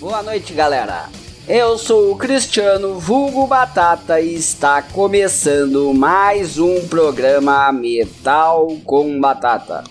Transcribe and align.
Boa 0.00 0.22
noite, 0.22 0.54
galera. 0.54 1.21
Eu 1.48 1.76
sou 1.76 2.12
o 2.12 2.16
Cristiano 2.16 3.00
Vulgo 3.00 3.48
Batata 3.48 4.20
e 4.20 4.36
está 4.36 4.80
começando 4.80 5.92
mais 5.92 6.56
um 6.56 6.86
programa 6.86 7.72
Metal 7.72 8.76
com 8.84 9.20
Batata, 9.20 9.82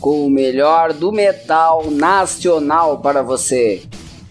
com 0.00 0.24
o 0.24 0.30
melhor 0.30 0.92
do 0.92 1.10
metal 1.10 1.90
nacional 1.90 2.98
para 2.98 3.20
você. 3.20 3.82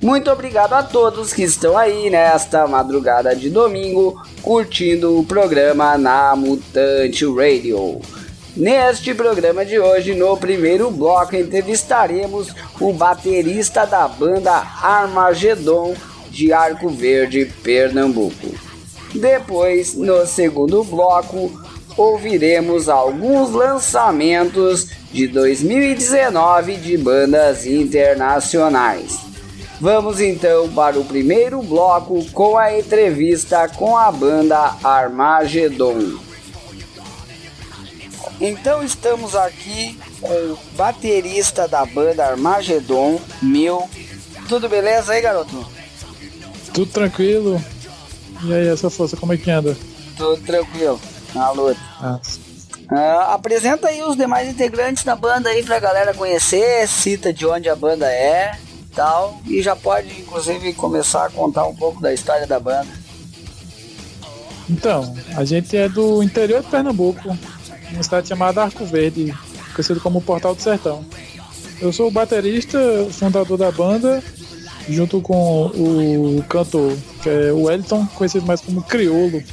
Muito 0.01 0.31
obrigado 0.31 0.71
a 0.71 0.81
todos 0.81 1.33
que 1.33 1.43
estão 1.43 1.77
aí 1.77 2.09
nesta 2.09 2.65
madrugada 2.65 3.35
de 3.35 3.49
domingo 3.49 4.21
curtindo 4.41 5.19
o 5.19 5.25
programa 5.25 5.97
na 5.97 6.37
Mutante 6.37 7.25
Radio. 7.25 7.99
Neste 8.55 9.13
programa 9.13 9.65
de 9.65 9.77
hoje, 9.77 10.15
no 10.15 10.37
primeiro 10.37 10.89
bloco, 10.89 11.35
entrevistaremos 11.35 12.47
o 12.79 12.93
baterista 12.93 13.85
da 13.85 14.07
banda 14.07 14.51
Armagedon 14.81 15.95
de 16.31 16.51
Arco 16.53 16.89
Verde, 16.89 17.45
Pernambuco. 17.61 18.55
Depois, 19.13 19.93
no 19.93 20.25
segundo 20.25 20.83
bloco, 20.83 21.51
ouviremos 21.97 22.87
alguns 22.87 23.51
lançamentos 23.51 24.87
de 25.11 25.27
2019 25.27 26.77
de 26.77 26.97
bandas 26.97 27.65
internacionais. 27.65 29.19
Vamos 29.79 30.21
então 30.21 30.69
para 30.69 30.99
o 30.99 31.03
primeiro 31.03 31.61
bloco 31.61 32.23
com 32.31 32.57
a 32.57 32.77
entrevista 32.77 33.67
com 33.67 33.97
a 33.97 34.11
banda 34.11 34.77
Armagedon. 34.83 36.19
Então 38.39 38.83
estamos 38.83 39.35
aqui 39.35 39.99
com 40.21 40.33
o 40.33 40.57
baterista 40.75 41.67
da 41.67 41.85
banda 41.85 42.25
Armagedon, 42.25 43.19
Mil. 43.41 43.89
Tudo 44.47 44.69
beleza 44.69 45.13
aí, 45.13 45.21
garoto? 45.21 45.80
Tudo 46.73 46.91
tranquilo. 46.91 47.63
E 48.43 48.53
aí, 48.53 48.67
essa 48.67 48.89
força, 48.89 49.15
como 49.17 49.33
é 49.33 49.37
que 49.37 49.49
anda? 49.51 49.77
Tudo 50.17 50.41
tranquilo, 50.41 50.99
na 51.33 51.51
luta. 51.51 51.79
Ah, 51.99 52.19
Ah, 52.89 53.33
apresenta 53.35 53.87
aí 53.87 54.01
os 54.03 54.17
demais 54.17 54.49
integrantes 54.49 55.03
da 55.03 55.15
banda 55.15 55.49
aí 55.49 55.63
pra 55.63 55.79
galera 55.79 56.13
conhecer, 56.13 56.85
cita 56.87 57.31
de 57.31 57.45
onde 57.45 57.69
a 57.69 57.75
banda 57.75 58.05
é 58.05 58.57
tal. 58.93 59.39
E 59.47 59.61
já 59.61 59.75
pode, 59.75 60.09
inclusive, 60.19 60.73
começar 60.73 61.25
a 61.25 61.29
contar 61.29 61.65
um 61.65 61.75
pouco 61.75 62.01
da 62.01 62.13
história 62.13 62.45
da 62.45 62.59
banda. 62.59 62.87
Então, 64.69 65.13
a 65.35 65.43
gente 65.45 65.75
é 65.75 65.87
do 65.89 66.21
interior 66.23 66.61
de 66.61 66.69
Pernambuco, 66.69 67.37
uma 67.91 68.03
cidade 68.03 68.27
chamada 68.27 68.63
Arco 68.63 68.85
Verde, 68.85 69.33
conhecido 69.73 69.99
como 69.99 70.21
Portal 70.21 70.55
do 70.55 70.61
Sertão. 70.61 71.05
Eu 71.81 71.91
sou 71.91 72.07
o 72.07 72.11
baterista, 72.11 72.77
fundador 73.11 73.57
da 73.57 73.71
banda, 73.71 74.23
junto 74.89 75.21
com 75.21 75.67
o 75.67 76.43
cantor, 76.49 76.95
que 77.21 77.29
é 77.29 77.51
o 77.51 77.69
Elton, 77.69 78.05
conhecido 78.15 78.45
mais 78.45 78.61
como 78.61 78.81
Criolo. 78.83 79.43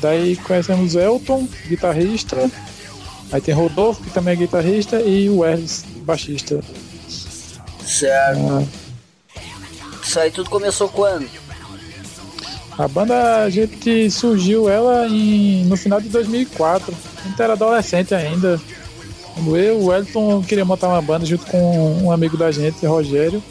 Daí 0.00 0.36
conhecemos 0.36 0.94
Elton, 0.94 1.48
guitarrista, 1.68 2.50
aí 3.30 3.40
tem 3.40 3.54
Rodolfo, 3.54 4.02
que 4.02 4.10
também 4.10 4.34
é 4.34 4.36
guitarrista, 4.36 5.00
e 5.00 5.28
o 5.30 5.44
Erles, 5.44 5.84
baixista. 5.98 6.60
Certo. 7.86 8.40
Ah, 8.50 8.64
Isso 10.02 10.18
aí 10.18 10.30
tudo 10.30 10.50
começou 10.50 10.88
quando? 10.88 11.28
A 12.78 12.88
banda 12.88 13.44
a 13.44 13.50
gente 13.50 14.10
surgiu 14.10 14.68
ela 14.68 15.06
em, 15.06 15.64
no 15.66 15.76
final 15.76 16.00
de 16.00 16.08
2004. 16.08 16.94
A 17.18 17.28
gente 17.28 17.42
era 17.42 17.52
adolescente 17.52 18.14
ainda. 18.14 18.60
Quando 19.34 19.56
eu, 19.56 19.78
o 19.78 19.94
Elton, 19.94 20.42
queria 20.42 20.64
montar 20.64 20.88
uma 20.88 21.02
banda 21.02 21.24
junto 21.24 21.46
com 21.46 22.02
um 22.02 22.10
amigo 22.10 22.36
da 22.36 22.50
gente, 22.50 22.84
Rogério. 22.86 23.42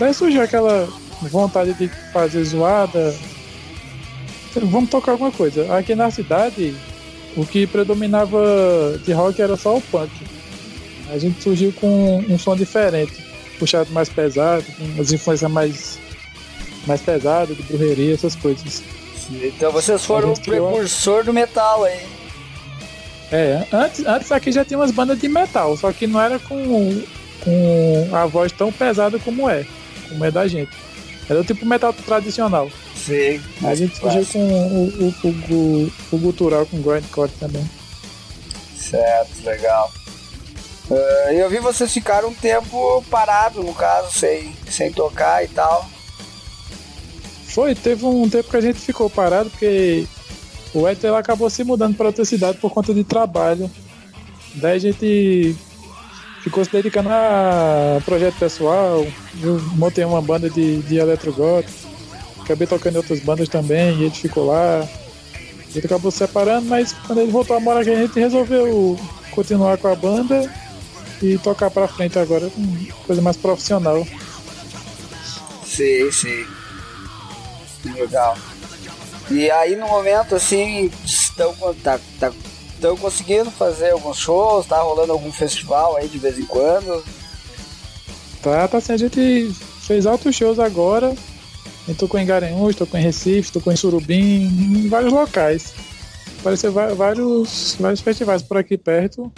Daí 0.00 0.14
surgiu 0.14 0.40
aquela 0.40 0.88
vontade 1.20 1.74
de 1.74 1.88
fazer 2.10 2.42
zoada. 2.42 3.14
Vamos 4.62 4.88
tocar 4.88 5.12
alguma 5.12 5.30
coisa. 5.30 5.76
Aqui 5.76 5.94
na 5.94 6.10
cidade, 6.10 6.74
o 7.36 7.44
que 7.44 7.66
predominava 7.66 8.98
de 9.04 9.12
rock 9.12 9.42
era 9.42 9.58
só 9.58 9.76
o 9.76 9.82
punk. 9.82 10.10
A 11.10 11.18
gente 11.18 11.42
surgiu 11.42 11.70
com 11.74 12.24
um 12.26 12.38
som 12.38 12.56
diferente, 12.56 13.22
puxado 13.58 13.92
mais 13.92 14.08
pesado, 14.08 14.64
com 14.64 15.02
as 15.02 15.12
influências 15.12 15.50
mais, 15.50 15.98
mais 16.86 17.02
pesadas, 17.02 17.54
de 17.54 17.62
brujeria, 17.64 18.14
essas 18.14 18.34
coisas. 18.34 18.82
Então 19.30 19.70
vocês 19.70 20.02
foram 20.02 20.30
A 20.30 20.32
o 20.32 20.40
precursor 20.40 21.24
do 21.24 21.32
metal 21.32 21.84
aí. 21.84 22.06
É, 23.30 23.66
antes, 23.70 24.06
antes 24.06 24.32
aqui 24.32 24.50
já 24.50 24.64
tinha 24.64 24.78
umas 24.78 24.90
bandas 24.90 25.20
de 25.20 25.28
metal, 25.28 25.76
só 25.76 25.92
que 25.92 26.06
não 26.06 26.20
era 26.20 26.38
com, 26.38 27.02
com 27.44 28.08
a 28.12 28.24
voz 28.24 28.50
tão 28.50 28.72
pesada 28.72 29.18
como 29.20 29.48
é, 29.48 29.64
como 30.10 30.24
é 30.24 30.30
da 30.30 30.46
gente. 30.46 30.70
Era 31.28 31.40
o 31.40 31.44
tipo 31.44 31.64
metal 31.64 31.92
tradicional. 31.92 32.68
Sim. 32.96 33.40
A 33.62 33.74
gente 33.74 33.96
surgiu 33.96 34.26
com 34.26 34.38
o, 34.40 34.88
o, 34.88 35.14
o, 35.24 35.54
o, 35.54 35.92
o 36.12 36.18
gutural, 36.18 36.66
com 36.66 36.82
grindcore 36.82 37.30
também. 37.38 37.64
Certo, 38.76 39.44
legal. 39.44 39.90
Ah, 40.90 41.32
eu 41.32 41.48
vi 41.48 41.58
vocês 41.58 41.92
ficaram 41.92 42.30
um 42.30 42.34
tempo 42.34 43.04
parado, 43.08 43.62
no 43.62 43.72
caso, 43.72 44.10
sem, 44.10 44.52
sem 44.68 44.92
tocar 44.92 45.44
e 45.44 45.48
tal. 45.48 45.88
Foi, 47.46 47.74
teve 47.74 48.04
um 48.04 48.28
tempo 48.28 48.50
que 48.50 48.56
a 48.56 48.60
gente 48.60 48.80
ficou 48.80 49.08
parado, 49.08 49.50
porque 49.50 50.06
o 50.74 50.88
Ether 50.88 51.14
acabou 51.14 51.48
se 51.48 51.62
mudando 51.62 51.96
para 51.96 52.06
outra 52.06 52.24
cidade 52.24 52.58
por 52.58 52.70
conta 52.72 52.92
de 52.92 53.04
trabalho. 53.04 53.70
Daí 54.54 54.76
a 54.76 54.78
gente 54.78 55.56
ficou 56.42 56.64
se 56.64 56.70
dedicando 56.70 57.08
a 57.10 58.00
projeto 58.04 58.38
pessoal. 58.38 59.06
Eu 59.42 59.60
montei 59.74 60.04
uma 60.04 60.22
banda 60.22 60.48
de, 60.48 60.78
de 60.82 60.96
eletrogótico. 60.96 61.88
Acabei 62.42 62.66
tocando 62.66 62.94
em 62.94 62.98
outras 62.98 63.20
bandas 63.20 63.48
também, 63.48 63.96
e 63.98 64.04
ele 64.04 64.14
ficou 64.14 64.46
lá. 64.46 64.86
Ele 65.74 65.86
acabou 65.86 66.10
se 66.10 66.18
separando, 66.18 66.66
mas 66.66 66.92
quando 67.06 67.20
ele 67.20 67.30
voltou 67.30 67.56
a 67.56 67.60
morar 67.60 67.80
aqui, 67.80 67.90
a 67.90 68.02
gente 68.02 68.18
resolveu 68.18 68.98
continuar 69.30 69.78
com 69.78 69.88
a 69.88 69.94
banda 69.94 70.52
e 71.22 71.38
tocar 71.38 71.70
pra 71.70 71.86
frente 71.86 72.18
agora 72.18 72.50
coisa 73.06 73.22
mais 73.22 73.36
profissional. 73.36 74.04
Sim, 75.64 76.10
sim. 76.10 76.46
Legal. 77.84 78.36
E 79.30 79.48
aí 79.50 79.76
no 79.76 79.86
momento 79.86 80.34
assim, 80.34 80.90
estão 81.04 81.54
tá, 81.84 82.00
tá, 82.18 82.32
estão 82.80 82.96
conseguindo 82.96 83.50
fazer 83.50 83.90
alguns 83.90 84.18
shows, 84.18 84.66
tá 84.66 84.80
rolando 84.80 85.12
algum 85.12 85.30
festival 85.30 85.96
aí 85.96 86.08
de 86.08 86.18
vez 86.18 86.38
em 86.38 86.46
quando. 86.46 87.04
Tá, 88.42 88.66
tá 88.66 88.78
assim, 88.78 88.94
a 88.94 88.96
gente 88.96 89.52
fez 89.82 90.06
altos 90.06 90.34
shows 90.34 90.58
agora. 90.58 91.14
Eu 91.86 91.94
tocou 91.94 92.18
em 92.18 92.26
Garanhuns, 92.26 92.76
tocou 92.76 92.98
em 92.98 93.02
Recife, 93.02 93.52
tocou 93.52 93.72
em 93.72 93.76
Surubim, 93.76 94.46
em 94.46 94.88
vários 94.88 95.12
locais. 95.12 95.74
Apareceu 96.40 96.72
vários, 96.72 97.76
vários 97.78 98.00
festivais 98.00 98.42
por 98.42 98.56
aqui 98.56 98.78
perto 98.78 99.30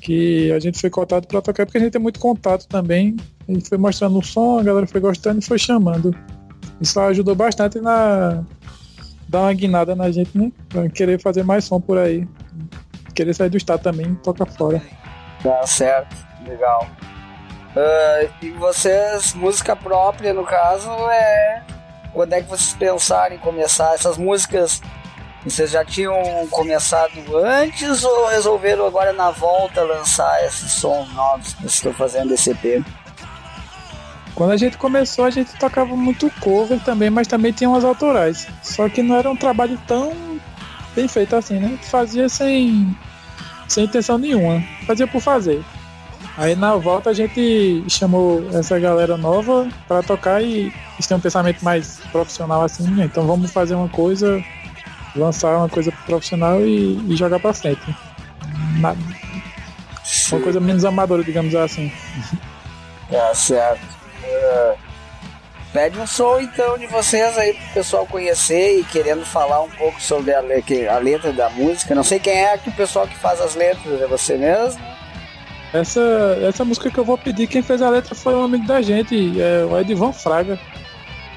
que 0.00 0.50
a 0.50 0.58
gente 0.58 0.80
foi 0.80 0.90
cotado 0.90 1.28
para 1.28 1.40
tocar 1.40 1.64
porque 1.64 1.78
a 1.78 1.80
gente 1.80 1.92
tem 1.92 2.02
muito 2.02 2.18
contato 2.18 2.66
também. 2.66 3.16
A 3.48 3.52
gente 3.52 3.68
foi 3.68 3.78
mostrando 3.78 4.18
o 4.18 4.22
som, 4.22 4.58
a 4.58 4.62
galera 4.62 4.86
foi 4.86 5.00
gostando 5.00 5.38
e 5.38 5.44
foi 5.44 5.58
chamando. 5.58 6.12
Isso 6.80 6.98
ajudou 6.98 7.36
bastante 7.36 7.80
na 7.80 8.44
dar 9.32 9.40
uma 9.40 9.52
guinada 9.54 9.96
na 9.96 10.10
gente, 10.10 10.36
né? 10.36 10.52
Pra 10.68 10.88
querer 10.90 11.18
fazer 11.18 11.42
mais 11.42 11.64
som 11.64 11.80
por 11.80 11.96
aí. 11.96 12.28
Querer 13.14 13.34
sair 13.34 13.48
do 13.48 13.56
estado 13.56 13.82
também, 13.82 14.14
toca 14.16 14.44
fora. 14.44 14.80
Tá 15.42 15.66
certo, 15.66 16.14
legal. 16.46 16.86
Ah, 17.74 18.28
e 18.42 18.50
vocês, 18.50 19.32
música 19.32 19.74
própria 19.74 20.34
no 20.34 20.44
caso, 20.44 20.90
é. 21.10 21.62
Quando 22.12 22.34
é 22.34 22.42
que 22.42 22.48
vocês 22.50 22.74
pensaram 22.74 23.34
em 23.34 23.38
começar 23.38 23.94
essas 23.94 24.18
músicas? 24.18 24.82
Vocês 25.42 25.70
já 25.70 25.82
tinham 25.82 26.14
começado 26.50 27.12
antes 27.38 28.04
ou 28.04 28.26
resolveram 28.28 28.86
agora 28.86 29.14
na 29.14 29.30
volta 29.30 29.82
lançar 29.82 30.44
esses 30.44 30.72
sons 30.72 31.12
novos 31.14 31.54
que 31.54 31.66
estão 31.66 31.92
fazendo 31.94 32.34
esse 32.34 32.50
EP? 32.50 32.84
Quando 34.34 34.52
a 34.52 34.56
gente 34.56 34.78
começou, 34.78 35.24
a 35.24 35.30
gente 35.30 35.52
tocava 35.58 35.94
muito 35.94 36.30
cover 36.40 36.80
também, 36.80 37.10
mas 37.10 37.26
também 37.26 37.52
tinha 37.52 37.68
umas 37.68 37.84
autorais. 37.84 38.48
Só 38.62 38.88
que 38.88 39.02
não 39.02 39.16
era 39.16 39.30
um 39.30 39.36
trabalho 39.36 39.78
tão 39.86 40.12
bem 40.94 41.06
feito 41.06 41.36
assim, 41.36 41.58
né? 41.58 41.66
A 41.66 41.70
gente 41.70 41.86
fazia 41.86 42.28
sem, 42.28 42.96
sem 43.68 43.84
intenção 43.84 44.18
nenhuma. 44.18 44.62
Fazia 44.86 45.06
por 45.06 45.20
fazer. 45.20 45.62
Aí 46.36 46.56
na 46.56 46.76
volta 46.76 47.10
a 47.10 47.12
gente 47.12 47.84
chamou 47.88 48.48
essa 48.54 48.78
galera 48.78 49.18
nova 49.18 49.68
para 49.86 50.02
tocar 50.02 50.42
e 50.42 50.72
eles 50.94 51.06
têm 51.06 51.16
um 51.16 51.20
pensamento 51.20 51.62
mais 51.62 52.00
profissional 52.10 52.62
assim, 52.62 52.88
né? 52.88 53.04
então 53.04 53.26
vamos 53.26 53.50
fazer 53.50 53.74
uma 53.74 53.88
coisa, 53.88 54.42
lançar 55.14 55.58
uma 55.58 55.68
coisa 55.68 55.92
profissional 56.06 56.58
e, 56.62 56.98
e 57.06 57.16
jogar 57.16 57.38
para 57.38 57.52
frente. 57.52 57.82
Na, 58.80 58.96
uma 60.32 60.40
coisa 60.40 60.58
menos 60.58 60.84
amadora, 60.84 61.22
digamos 61.22 61.54
assim. 61.54 61.92
É, 63.10 63.34
certo. 63.34 64.01
Uh, 64.22 64.78
pede 65.72 65.98
um 65.98 66.06
som 66.06 66.38
então 66.40 66.78
de 66.78 66.86
vocês 66.86 67.36
aí 67.38 67.54
pro 67.54 67.74
pessoal 67.74 68.06
conhecer 68.06 68.78
e 68.78 68.84
querendo 68.84 69.24
falar 69.24 69.62
um 69.62 69.70
pouco 69.70 70.00
sobre 70.00 70.32
a, 70.32 70.40
a 70.40 70.98
letra 70.98 71.32
da 71.32 71.50
música. 71.50 71.94
Não 71.94 72.04
sei 72.04 72.18
quem 72.18 72.44
é 72.44 72.56
que 72.58 72.68
o 72.68 72.72
pessoal 72.72 73.06
que 73.06 73.16
faz 73.16 73.40
as 73.40 73.54
letras, 73.54 74.00
é 74.00 74.06
você 74.06 74.36
mesmo? 74.36 74.80
Essa, 75.72 76.38
essa 76.42 76.64
música 76.64 76.90
que 76.90 76.98
eu 76.98 77.04
vou 77.04 77.16
pedir, 77.16 77.46
quem 77.46 77.62
fez 77.62 77.80
a 77.80 77.88
letra 77.88 78.14
foi 78.14 78.34
um 78.34 78.44
amigo 78.44 78.66
da 78.66 78.82
gente, 78.82 79.40
é 79.40 79.64
o 79.64 79.78
Edvan 79.78 80.12
Fraga. 80.12 80.58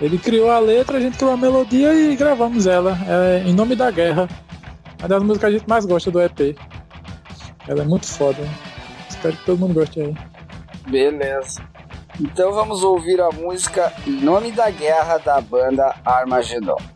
Ele 0.02 0.18
criou 0.18 0.52
a 0.52 0.60
letra, 0.60 0.98
a 0.98 1.00
gente 1.00 1.18
criou 1.18 1.32
a 1.32 1.38
melodia 1.38 1.94
e 1.94 2.16
gravamos 2.18 2.68
ela. 2.68 2.98
É 3.08 3.48
Em 3.48 3.54
Nome 3.54 3.76
da 3.76 3.90
Guerra. 3.90 4.28
Uma 5.00 5.08
das 5.08 5.24
músicas 5.24 5.40
que 5.40 5.56
a 5.56 5.60
gente 5.60 5.70
mais 5.70 5.86
gosta 5.86 6.12
do 6.12 6.22
EP. 6.22 6.58
Ela 7.68 7.82
é 7.82 7.86
muito 7.86 8.06
foda. 8.06 8.44
Espero 9.10 9.38
que 9.38 9.46
todo 9.46 9.60
mundo 9.60 9.74
goste 9.74 10.02
aí. 10.02 10.16
Beleza. 10.90 11.62
Então 12.20 12.54
vamos 12.54 12.84
ouvir 12.84 13.20
a 13.20 13.30
música 13.30 13.92
Em 14.08 14.22
Nome 14.22 14.52
da 14.52 14.70
Guerra 14.70 15.18
da 15.18 15.42
banda 15.42 15.96
Armagedon. 16.06 16.95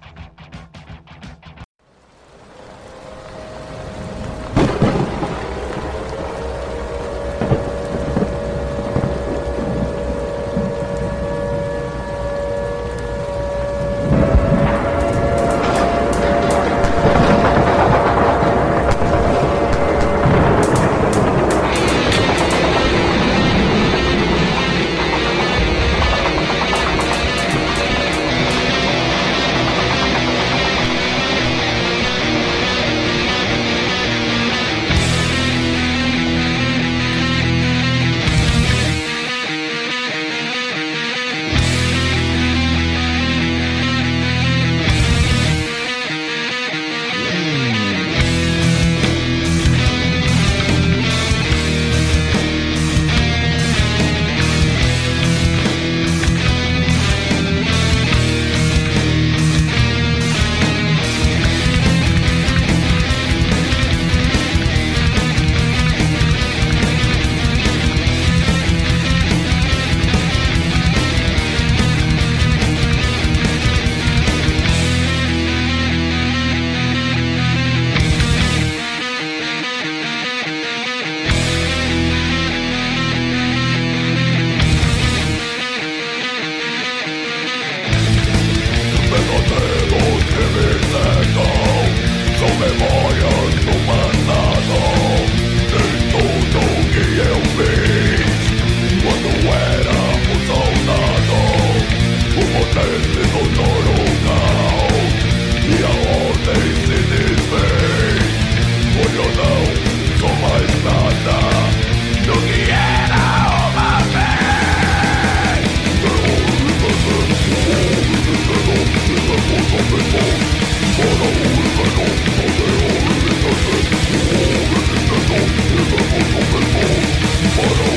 Open 126.40 126.72
more, 126.72 127.84
but 127.84 127.89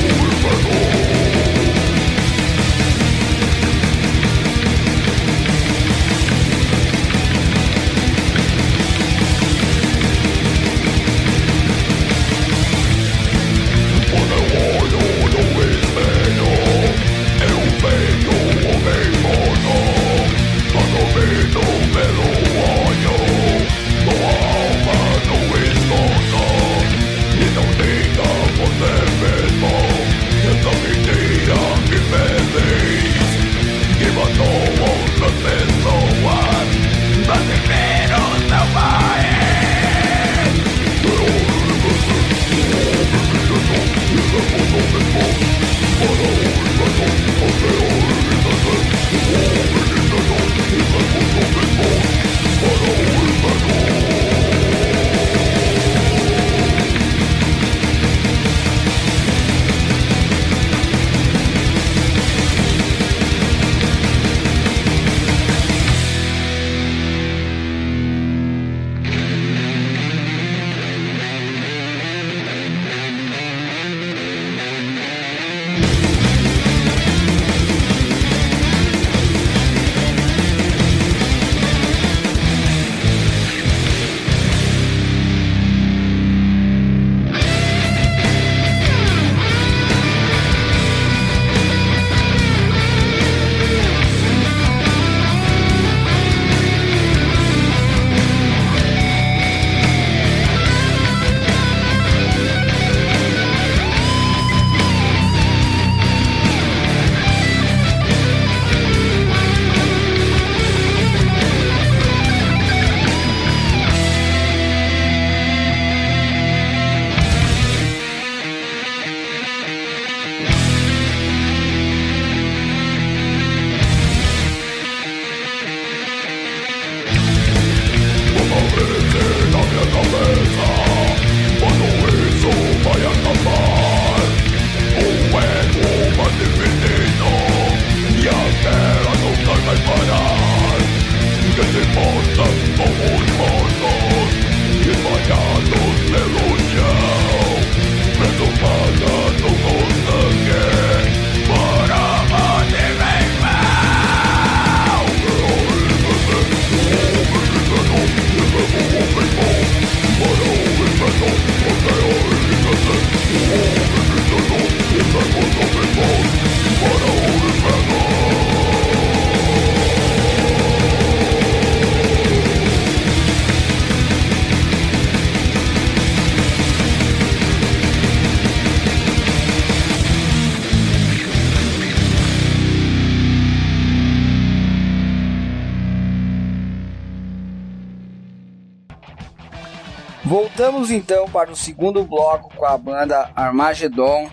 Voltamos 190.63 190.91
então 190.91 191.25
para 191.27 191.51
o 191.51 191.57
segundo 191.57 192.05
bloco 192.05 192.49
com 192.55 192.65
a 192.65 192.77
banda 192.77 193.29
Armageddon. 193.35 194.29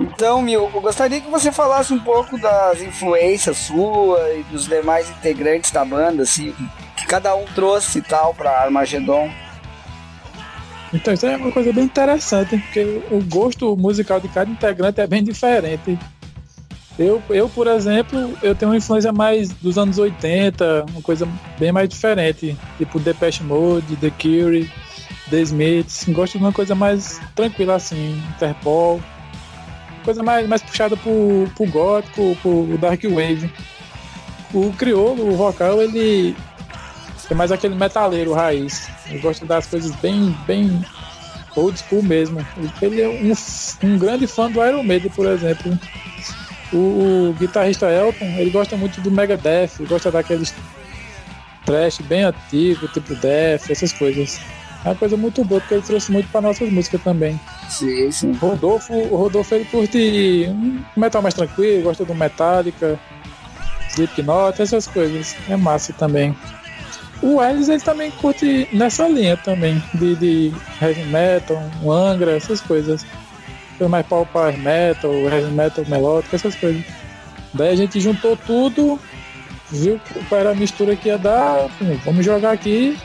Então, 0.00 0.42
Mil, 0.42 0.68
eu 0.74 0.80
gostaria 0.80 1.20
que 1.20 1.30
você 1.30 1.52
falasse 1.52 1.94
um 1.94 2.00
pouco 2.00 2.36
das 2.36 2.82
influências 2.82 3.58
sua 3.58 4.18
e 4.32 4.42
dos 4.50 4.66
demais 4.66 5.08
integrantes 5.08 5.70
da 5.70 5.84
banda, 5.84 6.24
assim, 6.24 6.52
que 6.96 7.06
cada 7.06 7.36
um 7.36 7.44
trouxe 7.54 8.00
e 8.00 8.02
tal 8.02 8.34
para 8.34 8.50
Armageddon. 8.62 9.30
Então, 10.92 11.14
isso 11.14 11.24
é 11.24 11.36
uma 11.36 11.52
coisa 11.52 11.72
bem 11.72 11.84
interessante, 11.84 12.58
porque 12.58 13.02
o 13.12 13.22
gosto 13.22 13.76
musical 13.76 14.18
de 14.18 14.26
cada 14.26 14.50
integrante 14.50 15.00
é 15.00 15.06
bem 15.06 15.22
diferente. 15.22 15.96
Eu, 16.98 17.22
eu, 17.30 17.48
por 17.48 17.68
exemplo, 17.68 18.36
eu 18.42 18.56
tenho 18.56 18.72
uma 18.72 18.76
influência 18.76 19.12
mais 19.12 19.50
dos 19.50 19.78
anos 19.78 19.98
80, 19.98 20.86
uma 20.90 21.02
coisa 21.02 21.28
bem 21.60 21.70
mais 21.70 21.88
diferente, 21.88 22.56
tipo 22.76 22.98
Depeche 22.98 23.44
Mode, 23.44 23.94
The 23.96 24.10
Cure, 24.10 24.68
The 25.34 25.40
Smiths, 25.42 26.04
gosto 26.10 26.38
de 26.38 26.44
uma 26.44 26.52
coisa 26.52 26.76
mais 26.76 27.20
tranquila 27.34 27.74
assim, 27.74 28.22
Interpol, 28.36 29.02
coisa 30.04 30.22
mais, 30.22 30.46
mais 30.46 30.62
puxada 30.62 30.96
pro, 30.96 31.50
pro 31.56 31.66
gótico, 31.66 32.36
pro 32.40 32.78
dark 32.78 33.02
wave. 33.02 33.52
O 34.52 34.72
crioulo, 34.74 35.32
o 35.32 35.36
vocal, 35.36 35.82
ele 35.82 36.36
é 37.28 37.34
mais 37.34 37.50
aquele 37.50 37.74
metaleiro 37.74 38.32
raiz. 38.32 38.88
Eu 39.10 39.20
gosto 39.20 39.44
das 39.44 39.66
coisas 39.66 39.90
bem, 39.96 40.36
bem 40.46 40.84
old 41.56 41.76
school 41.80 42.04
mesmo. 42.04 42.46
Ele 42.80 43.02
é 43.02 43.08
um, 43.08 43.32
um 43.88 43.98
grande 43.98 44.28
fã 44.28 44.48
do 44.48 44.64
Iron 44.64 44.84
Maiden, 44.84 45.10
por 45.10 45.26
exemplo. 45.26 45.76
O, 46.72 46.76
o, 47.30 47.36
guitarrista 47.40 47.90
Elton, 47.90 48.24
ele 48.38 48.50
gosta 48.50 48.76
muito 48.76 49.00
do 49.00 49.10
Megadeth, 49.10 49.84
gosta 49.88 50.12
daqueles 50.12 50.54
trash 51.64 51.98
bem 52.02 52.22
antigo, 52.22 52.86
tipo 52.86 53.16
Death, 53.16 53.68
essas 53.68 53.92
coisas. 53.92 54.38
É 54.84 54.88
uma 54.88 54.94
coisa 54.94 55.16
muito 55.16 55.42
boa, 55.44 55.60
porque 55.60 55.74
ele 55.74 55.82
trouxe 55.82 56.12
muito 56.12 56.28
para 56.28 56.42
nossas 56.42 56.70
músicas 56.70 57.02
também. 57.02 57.40
Sim, 57.70 58.10
sim. 58.10 58.32
Rodolfo, 58.32 58.92
o 58.92 59.16
Rodolfo 59.16 59.54
ele 59.54 59.64
curte 59.64 60.46
um 60.50 60.84
metal 60.94 61.22
mais 61.22 61.32
tranquilo, 61.32 61.84
gosta 61.84 62.04
do 62.04 62.14
Metallica, 62.14 63.00
Slipknot, 63.88 64.60
essas 64.60 64.86
coisas. 64.86 65.34
É 65.48 65.56
massa 65.56 65.94
também. 65.94 66.36
O 67.22 67.42
Ellis 67.42 67.70
ele 67.70 67.80
também 67.80 68.10
curte 68.10 68.68
nessa 68.72 69.08
linha 69.08 69.38
também, 69.38 69.82
de, 69.94 70.16
de 70.16 70.52
heavy 70.82 71.04
metal, 71.04 71.62
Angra, 71.90 72.36
essas 72.36 72.60
coisas. 72.60 73.06
Foi 73.78 73.88
mais 73.88 74.06
power 74.06 74.58
metal, 74.58 75.10
heavy 75.12 75.50
metal 75.50 75.84
melódico, 75.88 76.36
essas 76.36 76.54
coisas. 76.54 76.84
Daí 77.54 77.70
a 77.70 77.76
gente 77.76 77.98
juntou 78.00 78.36
tudo, 78.36 79.00
viu 79.70 79.98
qual 80.28 80.42
era 80.42 80.50
a 80.50 80.54
mistura 80.54 80.94
que 80.94 81.08
ia 81.08 81.16
dar, 81.16 81.70
vamos 82.04 82.22
jogar 82.22 82.52
aqui 82.52 82.98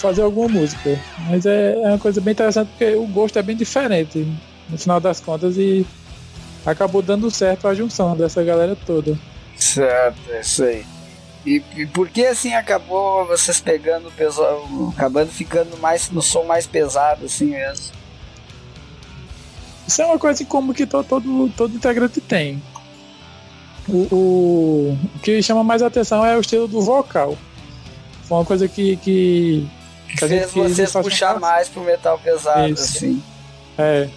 fazer 0.00 0.22
alguma 0.22 0.48
música. 0.48 0.98
Mas 1.28 1.46
é, 1.46 1.72
é 1.74 1.88
uma 1.88 1.98
coisa 1.98 2.20
bem 2.20 2.32
interessante 2.32 2.68
porque 2.68 2.94
o 2.94 3.06
gosto 3.06 3.38
é 3.38 3.42
bem 3.42 3.56
diferente 3.56 4.26
no 4.68 4.78
final 4.78 5.00
das 5.00 5.20
contas 5.20 5.56
e 5.56 5.86
acabou 6.64 7.02
dando 7.02 7.30
certo 7.30 7.66
a 7.68 7.74
junção 7.74 8.16
dessa 8.16 8.42
galera 8.42 8.76
toda. 8.86 9.18
Certo, 9.56 10.18
é 10.30 10.40
isso 10.40 10.64
aí. 10.64 10.86
E, 11.46 11.62
e 11.76 11.86
por 11.86 12.08
que 12.08 12.26
assim 12.26 12.52
acabou 12.52 13.26
vocês 13.26 13.60
pegando 13.60 14.10
pesado, 14.10 14.92
acabando 14.94 15.30
ficando 15.30 15.78
mais 15.78 16.10
no 16.10 16.20
som 16.20 16.44
mais 16.44 16.66
pesado 16.66 17.24
assim 17.24 17.46
mesmo? 17.46 17.96
Isso 19.86 20.02
é 20.02 20.04
uma 20.06 20.18
coisa 20.18 20.44
como 20.44 20.74
que 20.74 20.86
todo, 20.86 21.06
todo, 21.06 21.52
todo 21.56 21.74
integrante 21.74 22.20
tem. 22.20 22.62
O, 23.88 24.14
o, 24.14 24.98
o, 25.14 25.18
que 25.20 25.42
chama 25.42 25.64
mais 25.64 25.80
atenção 25.80 26.24
é 26.24 26.36
o 26.36 26.40
estilo 26.40 26.68
do 26.68 26.82
vocal. 26.82 27.38
Foi 28.24 28.36
uma 28.36 28.44
coisa 28.44 28.68
que, 28.68 28.98
que 28.98 29.66
que 30.08 30.16
fez 30.16 30.52
vocês 30.52 30.92
puxar 30.92 31.38
mais 31.38 31.68
pro 31.68 31.82
metal 31.82 32.18
pesado, 32.18 32.72
Isso. 32.72 32.82
assim. 32.82 33.22
É. 33.76 34.08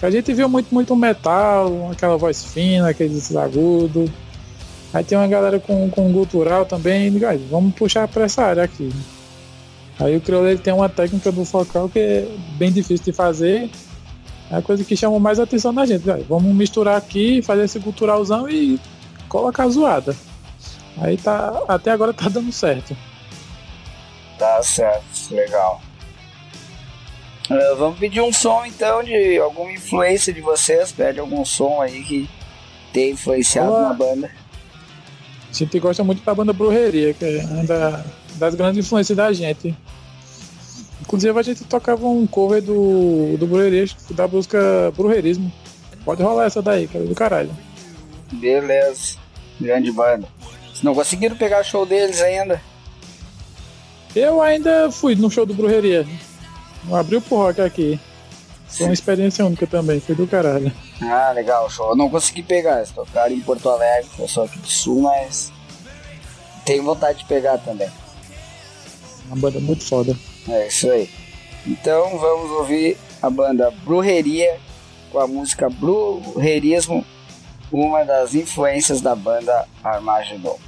A 0.00 0.10
gente 0.10 0.32
viu 0.34 0.48
muito, 0.48 0.74
muito 0.74 0.96
metal, 0.96 1.90
aquela 1.92 2.16
voz 2.16 2.44
fina, 2.44 2.88
aqueles 2.88 3.34
agudos. 3.36 4.10
Aí 4.92 5.02
tem 5.04 5.16
uma 5.16 5.28
galera 5.28 5.58
com, 5.60 5.88
com 5.90 6.12
cultural 6.12 6.66
também, 6.66 7.06
e, 7.06 7.36
vamos 7.48 7.74
puxar 7.74 8.08
pra 8.08 8.24
essa 8.24 8.42
área 8.42 8.64
aqui. 8.64 8.92
Aí 9.98 10.16
o 10.16 10.20
crioulo 10.20 10.48
ele 10.48 10.58
tem 10.58 10.72
uma 10.72 10.88
técnica 10.88 11.30
do 11.30 11.44
focal 11.44 11.88
que 11.88 11.98
é 11.98 12.28
bem 12.56 12.72
difícil 12.72 13.04
de 13.04 13.12
fazer. 13.12 13.70
É 14.50 14.56
a 14.56 14.62
coisa 14.62 14.84
que 14.84 14.96
chama 14.96 15.18
mais 15.20 15.38
atenção 15.38 15.72
da 15.72 15.86
gente. 15.86 16.02
Vamos 16.28 16.54
misturar 16.54 16.96
aqui, 16.96 17.40
fazer 17.40 17.64
esse 17.64 17.78
culturalzão 17.78 18.48
e 18.48 18.80
colocar 19.28 19.64
a 19.64 19.68
zoada. 19.68 20.16
Aí 20.98 21.16
tá. 21.16 21.62
Até 21.68 21.90
agora 21.90 22.12
tá 22.12 22.28
dando 22.28 22.52
certo. 22.52 22.96
Tá 24.42 24.60
certo, 24.60 25.32
legal. 25.32 25.80
Uh, 27.48 27.76
vamos 27.76 27.96
pedir 28.00 28.20
um 28.20 28.32
som 28.32 28.64
então 28.66 29.00
de 29.00 29.38
alguma 29.38 29.70
influência 29.70 30.32
de 30.32 30.40
vocês. 30.40 30.90
Pede 30.90 31.20
algum 31.20 31.44
som 31.44 31.80
aí 31.80 32.02
que 32.02 32.28
tenha 32.92 33.12
influenciado 33.12 33.70
Olá. 33.70 33.90
na 33.90 33.94
banda. 33.94 34.32
A 35.48 35.54
gente 35.54 35.78
gosta 35.78 36.02
muito 36.02 36.24
da 36.24 36.34
banda 36.34 36.52
Brujeria, 36.52 37.14
que 37.14 37.24
é 37.24 37.44
uma 37.44 37.62
da, 37.62 38.04
das 38.34 38.56
grandes 38.56 38.84
influências 38.84 39.16
da 39.16 39.32
gente. 39.32 39.76
Inclusive 41.02 41.38
a 41.38 41.42
gente 41.42 41.62
tocava 41.62 42.04
um 42.04 42.26
cover 42.26 42.60
do, 42.60 43.36
do 43.36 43.46
Brujeria, 43.46 43.86
da 44.10 44.26
música 44.26 44.92
Brujerismo. 44.96 45.52
Pode 46.04 46.20
rolar 46.20 46.46
essa 46.46 46.60
daí, 46.60 46.88
que 46.88 46.98
é 46.98 47.00
do 47.00 47.14
caralho. 47.14 47.56
Beleza, 48.32 49.18
grande 49.60 49.92
banda. 49.92 50.26
Não 50.82 50.96
conseguiram 50.96 51.36
pegar 51.36 51.62
show 51.62 51.86
deles 51.86 52.20
ainda, 52.20 52.60
eu 54.14 54.40
ainda 54.40 54.90
fui 54.90 55.14
no 55.14 55.30
show 55.30 55.46
do 55.46 55.54
Brujeria. 55.54 56.06
Abriu 56.92 57.20
pro 57.20 57.36
rock 57.36 57.60
aqui. 57.60 58.00
Foi 58.68 58.86
uma 58.86 58.94
experiência 58.94 59.44
única 59.44 59.66
também, 59.66 60.00
foi 60.00 60.14
do 60.14 60.26
caralho. 60.26 60.72
Ah, 61.02 61.30
legal, 61.32 61.68
show. 61.68 61.90
Eu 61.90 61.96
não 61.96 62.08
consegui 62.08 62.42
pegar, 62.42 62.78
eles 62.78 62.90
tocaram 62.90 63.34
em 63.34 63.40
Porto 63.40 63.68
Alegre, 63.68 64.08
eu 64.18 64.26
sou 64.26 64.44
aqui 64.44 64.58
do 64.58 64.66
sul, 64.66 65.02
mas 65.02 65.52
tenho 66.64 66.82
vontade 66.82 67.18
de 67.18 67.24
pegar 67.26 67.58
também. 67.58 67.90
Uma 69.26 69.36
banda 69.36 69.60
muito 69.60 69.84
foda. 69.84 70.16
É 70.48 70.68
isso 70.68 70.90
aí. 70.90 71.10
Então 71.66 72.18
vamos 72.18 72.50
ouvir 72.52 72.96
a 73.20 73.28
banda 73.28 73.70
Brujeria 73.84 74.58
com 75.10 75.18
a 75.18 75.26
música 75.26 75.68
Brujerismo, 75.68 77.04
uma 77.70 78.04
das 78.04 78.34
influências 78.34 79.00
da 79.00 79.14
banda 79.14 79.66
Armageddon. 79.84 80.58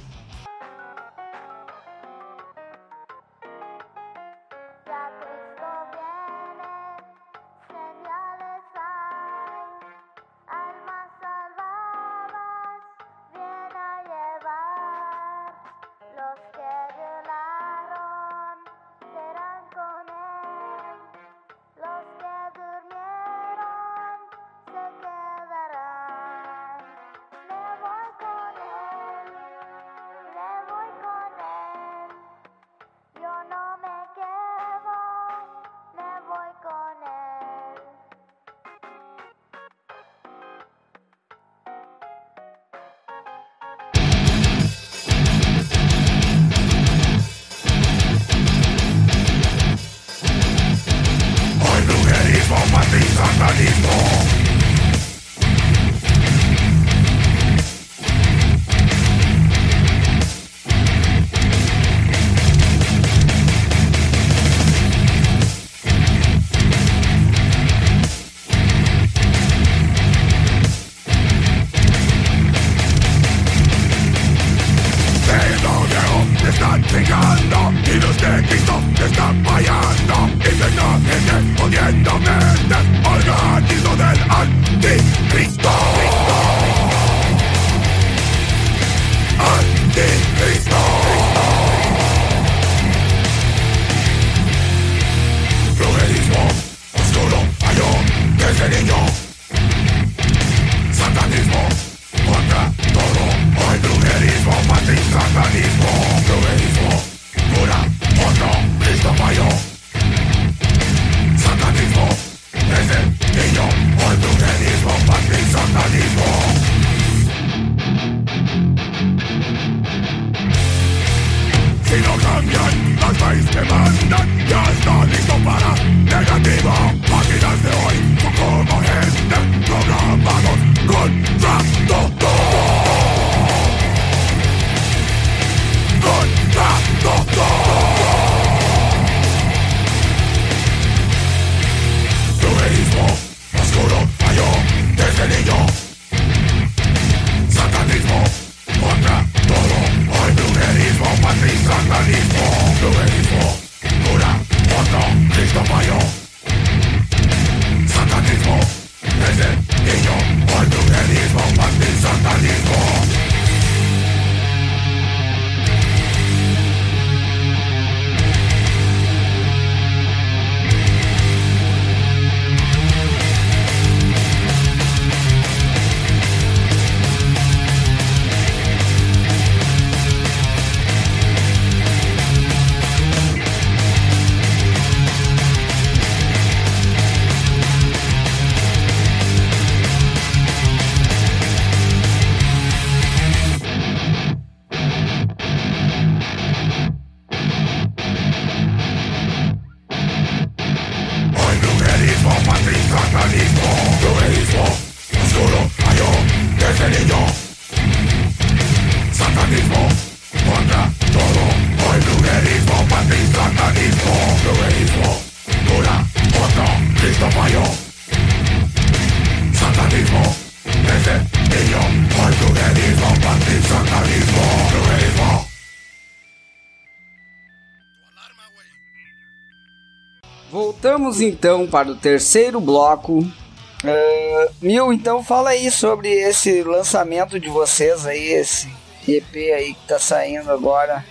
Vamos 231.05 231.21
então 231.21 231.67
para 231.67 231.91
o 231.91 231.95
terceiro 231.95 232.59
bloco. 232.59 233.19
Uh, 233.19 234.53
Mil, 234.59 234.91
então 234.91 235.23
fala 235.23 235.51
aí 235.51 235.69
sobre 235.69 236.09
esse 236.09 236.63
lançamento 236.63 237.39
de 237.39 237.47
vocês 237.47 238.07
aí, 238.07 238.29
esse 238.29 238.67
EP 239.07 239.35
aí 239.55 239.75
que 239.75 239.87
tá 239.87 239.99
saindo 239.99 240.49
agora, 240.49 241.05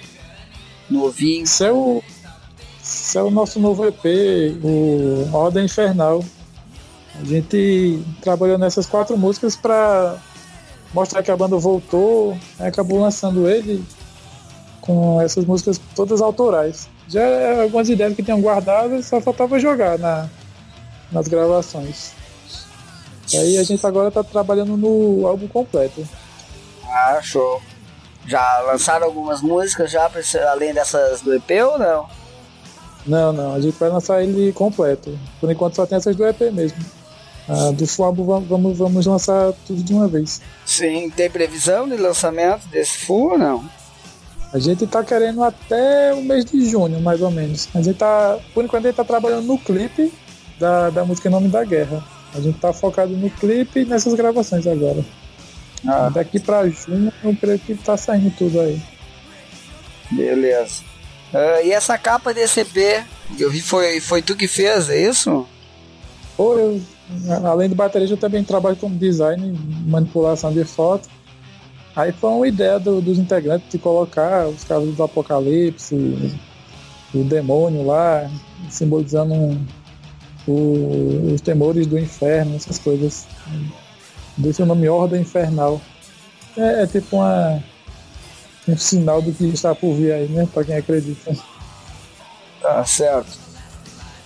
novinho. 0.91 1.45
Esse 1.45 1.67
é 1.67 1.71
o, 1.73 2.03
esse 2.83 3.17
é 3.17 3.23
o 3.23 3.31
nosso 3.31 3.61
novo 3.61 3.87
EP, 3.87 4.05
o 4.65 5.29
Ordem 5.33 5.67
Infernal. 5.67 6.25
A 7.15 7.25
gente 7.25 8.03
trabalhou 8.21 8.59
nessas 8.59 8.87
quatro 8.87 9.17
músicas 9.17 9.55
para 9.55 10.17
mostrar 10.93 11.23
que 11.23 11.31
a 11.31 11.37
banda 11.37 11.57
voltou, 11.57 12.37
acabou 12.59 13.01
lançando 13.01 13.49
ele 13.49 13.85
com 14.81 15.23
essas 15.23 15.45
músicas 15.45 15.81
todas 15.95 16.21
autorais 16.21 16.93
já 17.09 17.21
é 17.21 17.63
algumas 17.63 17.89
ideias 17.89 18.15
que 18.15 18.23
tinham 18.23 18.41
guardado, 18.41 19.03
só 19.03 19.21
faltava 19.21 19.59
jogar 19.59 19.99
na, 19.99 20.29
nas 21.13 21.29
gravações. 21.29 22.13
E 23.33 23.37
aí 23.37 23.59
a 23.59 23.63
gente 23.63 23.85
agora 23.87 24.11
tá 24.11 24.23
trabalhando 24.23 24.77
no 24.77 25.27
álbum 25.27 25.49
completo. 25.49 26.07
Ah, 26.87 27.21
show. 27.23 27.61
Já 28.27 28.61
lançaram 28.61 29.07
algumas 29.07 29.43
músicas 29.43 29.91
já, 29.91 30.11
além 30.51 30.73
dessas 30.73 31.21
do 31.21 31.35
EP 31.35 31.51
ou 31.65 31.79
não? 31.79 32.09
Não, 33.07 33.33
não, 33.33 33.55
a 33.55 33.61
gente 33.61 33.79
vai 33.79 33.91
lançar 33.91 34.23
ele 34.23 34.53
completo. 34.53 35.19
Por 35.41 35.51
enquanto 35.51 35.77
só 35.77 35.87
tem 35.87 35.99
essas 35.99 36.17
do 36.17 36.27
EP 36.27 36.41
mesmo. 36.53 36.79
Ah, 37.47 37.71
do 37.73 37.87
full 37.87 38.13
vamos, 38.15 38.79
vamos 38.79 39.07
lançar 39.07 39.53
tudo 39.67 39.83
de 39.83 39.93
uma 39.93 40.09
vez. 40.09 40.41
Sim, 40.65 41.11
tem 41.11 41.29
previsão 41.29 41.87
de 41.87 41.97
lançamento 41.97 42.67
desse 42.69 42.99
full 42.99 43.33
ou 43.33 43.39
não? 43.39 43.69
A 44.55 44.59
gente 44.61 44.87
tá 44.87 45.03
querendo 45.03 45.43
até 45.43 46.15
o 46.15 46.23
mês 46.23 46.45
de 46.45 46.71
junho, 46.71 47.01
mais 47.01 47.21
ou 47.21 47.29
menos. 47.29 47.69
A 47.75 47.83
gente 47.83 47.97
tá, 47.97 48.39
por 48.55 48.65
enquanto, 48.65 48.85
a 48.85 48.89
gente 48.89 48.97
tá 48.97 49.03
trabalhando 49.03 49.47
no 49.47 49.59
clipe 49.59 50.13
da, 50.61 50.91
da 50.91 51.05
música 51.05 51.29
Nome 51.29 51.49
da 51.49 51.65
Guerra. 51.65 52.05
A 52.33 52.41
gente 52.41 52.61
tá 52.61 52.73
focado 52.73 53.17
no 53.17 53.29
clipe 53.31 53.81
e 53.81 53.85
nessas 53.85 54.15
gravações 54.15 54.65
agora. 54.65 55.05
Ah. 55.85 56.09
Daqui 56.09 56.39
pra 56.39 56.69
junho, 56.69 57.13
eu 57.25 57.35
creio 57.35 57.59
que 57.59 57.75
tá 57.75 57.97
saindo 57.97 58.31
tudo 58.31 58.61
aí. 58.61 58.81
Beleza. 60.13 60.85
Uh, 61.33 61.67
e 61.67 61.73
essa 61.73 61.99
capa 61.99 62.33
desse 62.33 62.61
EP, 62.61 63.05
que 63.37 63.43
eu 63.43 63.51
vi, 63.51 63.61
foi, 63.61 63.99
foi 63.99 64.23
tu 64.23 64.37
que 64.37 64.47
fez, 64.47 64.89
é 64.89 65.01
isso? 65.01 65.45
Pô, 66.37 66.57
eu, 66.57 66.81
além 67.45 67.69
do 67.69 67.75
baterista, 67.75 68.15
eu 68.15 68.19
também 68.19 68.45
trabalho 68.45 68.77
como 68.77 68.97
design, 68.97 69.59
manipulação 69.85 70.53
de 70.53 70.65
foto. 70.65 71.09
Aí 71.97 72.13
foi 72.13 72.31
uma 72.31 72.49
ideia 72.49 72.79
do, 72.79 73.01
dos 73.01 73.19
integrantes 73.19 73.69
de 73.71 73.79
colocar 73.79 74.49
os 74.49 74.65
cavalos 74.65 74.97
do 74.97 75.03
Apocalipse, 75.03 75.95
o 77.15 77.23
demônio 77.23 77.87
lá, 77.87 78.29
simbolizando 78.69 79.33
um, 79.33 79.67
o, 80.47 81.33
os 81.33 81.41
temores 81.41 81.87
do 81.87 81.99
inferno, 81.99 82.57
essas 82.57 82.79
coisas. 82.79 83.27
Desse 84.37 84.63
o 84.63 84.67
nome 84.67 84.89
Ordem 84.89 85.23
Infernal. 85.23 85.81
É, 86.57 86.83
é, 86.83 86.87
tipo 86.87 87.17
uma, 87.17 87.63
um 88.67 88.77
sinal 88.77 89.23
do 89.23 89.33
que 89.33 89.45
está 89.47 89.75
por 89.75 89.95
vir 89.95 90.13
aí, 90.13 90.29
né? 90.29 90.49
Pra 90.53 90.65
quem 90.65 90.77
acredita. 90.77 91.37
Tá 92.61 92.85
certo. 92.85 93.45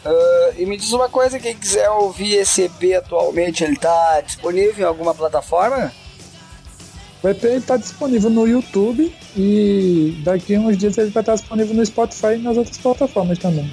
Uh, 0.07 0.55
e 0.57 0.65
me 0.65 0.79
diz 0.79 0.93
uma 0.93 1.09
coisa, 1.09 1.39
quem 1.39 1.55
quiser 1.55 1.91
ouvir 1.91 2.37
esse 2.37 2.63
EP 2.63 2.97
atualmente, 2.97 3.65
ele 3.65 3.77
tá 3.77 4.23
disponível 4.23 4.87
em 4.87 4.89
alguma 4.89 5.15
plataforma? 5.15 5.93
O 7.23 7.29
EP 7.29 7.45
está 7.45 7.77
disponível 7.77 8.31
no 8.31 8.47
YouTube 8.47 9.13
e 9.37 10.21
daqui 10.25 10.55
a 10.55 10.61
uns 10.61 10.79
dias 10.79 10.97
ele 10.99 11.11
vai 11.11 11.23
estar 11.23 11.35
disponível 11.35 11.75
no 11.75 11.85
Spotify 11.85 12.35
e 12.35 12.39
nas 12.39 12.57
outras 12.57 12.79
plataformas 12.79 13.39
também. 13.39 13.73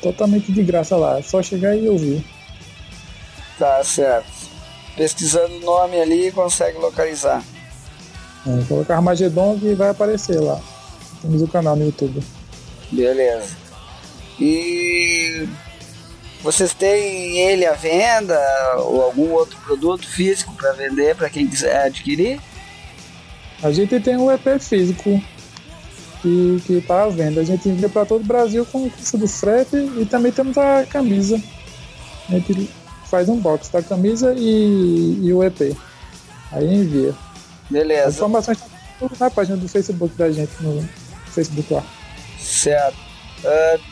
Totalmente 0.00 0.50
de 0.50 0.62
graça 0.62 0.96
lá, 0.96 1.18
é 1.18 1.22
só 1.22 1.42
chegar 1.42 1.76
e 1.76 1.88
ouvir. 1.88 2.24
Tá 3.58 3.84
certo. 3.84 4.30
Pesquisando 4.96 5.56
o 5.56 5.60
nome 5.60 6.00
ali 6.00 6.32
consegue 6.32 6.78
localizar. 6.78 7.44
É, 8.46 8.64
colocar 8.66 8.96
Armagedon 8.96 9.58
e 9.62 9.74
vai 9.74 9.90
aparecer 9.90 10.40
lá. 10.40 10.58
Temos 11.20 11.42
o 11.42 11.48
canal 11.48 11.76
no 11.76 11.84
YouTube. 11.84 12.22
Beleza. 12.90 13.54
E 14.38 15.46
vocês 16.42 16.72
têm 16.72 17.38
ele 17.40 17.66
à 17.66 17.74
venda 17.74 18.40
ou 18.78 19.02
algum 19.02 19.30
outro 19.32 19.58
produto 19.58 20.08
físico 20.08 20.54
para 20.54 20.72
vender 20.72 21.14
para 21.14 21.28
quem 21.28 21.46
quiser 21.46 21.84
adquirir? 21.84 22.40
A 23.62 23.70
gente 23.70 24.00
tem 24.00 24.16
um 24.16 24.30
EP 24.30 24.60
físico. 24.60 25.22
que, 26.22 26.62
que 26.66 26.80
tá 26.82 27.04
à 27.04 27.08
venda. 27.08 27.40
A 27.40 27.44
gente 27.44 27.68
envia 27.68 27.88
para 27.88 28.06
todo 28.06 28.22
o 28.22 28.26
Brasil 28.26 28.64
com 28.66 28.86
o 28.86 28.90
custo 28.90 29.18
do 29.18 29.28
frete 29.28 29.76
e 29.76 30.06
também 30.06 30.32
temos 30.32 30.56
a 30.58 30.84
camisa. 30.86 31.40
A 32.28 32.32
gente 32.32 32.70
faz 33.06 33.28
um 33.28 33.38
box 33.38 33.70
da 33.70 33.82
camisa 33.82 34.34
e, 34.36 35.18
e 35.22 35.32
o 35.32 35.42
EP. 35.42 35.76
Aí 36.52 36.74
envia. 36.74 37.14
Beleza. 37.68 38.08
As 38.08 38.14
informações 38.16 38.58
estão 38.92 39.10
na 39.18 39.30
página 39.30 39.56
do 39.56 39.68
Facebook 39.68 40.14
da 40.16 40.30
gente, 40.30 40.50
no 40.60 40.88
Facebook 41.26 41.72
lá. 41.72 41.84
Certo. 42.38 42.96
Uh, 43.44 43.89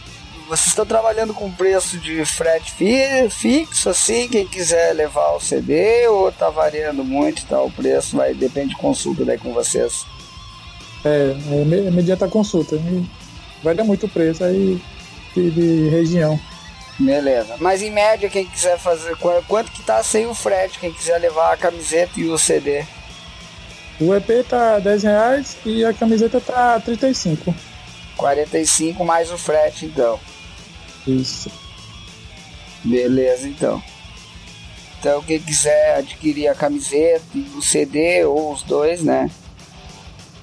vocês 0.49 0.69
estão 0.69 0.87
trabalhando 0.87 1.35
com 1.35 1.53
preço 1.53 1.99
de 1.99 2.25
frete 2.25 2.73
fi 2.73 3.29
fixo, 3.31 3.91
assim, 3.91 4.27
quem 4.29 4.47
quiser 4.47 4.95
levar 4.95 5.37
o 5.37 5.41
CD, 5.41 6.09
ou 6.09 6.33
tá 6.33 6.49
variando 6.49 7.05
muito 7.05 7.43
e 7.43 7.45
tal, 7.45 7.67
o 7.67 7.71
preço 7.71 8.17
vai, 8.17 8.33
depende 8.33 8.71
de 8.71 8.77
consulta 8.77 9.25
daí 9.25 9.37
com 9.37 9.53
vocês. 9.53 10.07
É, 11.05 11.37
é, 11.51 11.87
é 11.87 11.91
mediante 11.91 12.27
consulta. 12.29 12.81
Varia 13.63 13.85
muito 13.85 14.07
o 14.07 14.09
preço 14.09 14.43
aí 14.43 14.81
de, 15.35 15.51
de, 15.51 15.89
região. 15.91 16.41
Beleza. 16.99 17.57
Mas 17.61 17.83
em 17.83 17.91
média, 17.91 18.29
quem 18.29 18.47
quiser 18.47 18.79
fazer. 18.79 19.17
Quanto 19.17 19.71
que 19.71 19.83
tá 19.83 20.03
sem 20.03 20.27
o 20.27 20.35
frete? 20.35 20.81
Quem 20.81 20.93
quiser 20.93 21.19
levar 21.19 21.53
a 21.53 21.57
camiseta 21.57 22.19
e 22.19 22.25
o 22.29 22.39
CD? 22.39 22.85
O 24.01 24.15
EP 24.15 24.47
tá 24.49 24.79
10 24.79 25.03
reais 25.03 25.57
e 25.65 25.85
a 25.85 25.93
camiseta 25.93 26.41
tá 26.41 26.81
35. 26.81 27.55
45 28.17 29.05
mais 29.05 29.31
o 29.31 29.39
frete, 29.39 29.87
então. 29.87 30.19
Isso. 31.09 31.51
Beleza, 32.85 33.49
então. 33.49 33.83
Então, 35.01 35.23
quem 35.23 35.41
quiser 35.41 35.97
adquirir 35.97 36.49
a 36.49 36.55
camiseta 36.55 37.25
e 37.35 37.41
o 37.57 37.63
CD, 37.63 38.25
ou 38.25 38.53
os 38.53 38.63
dois, 38.63 39.03
né? 39.03 39.31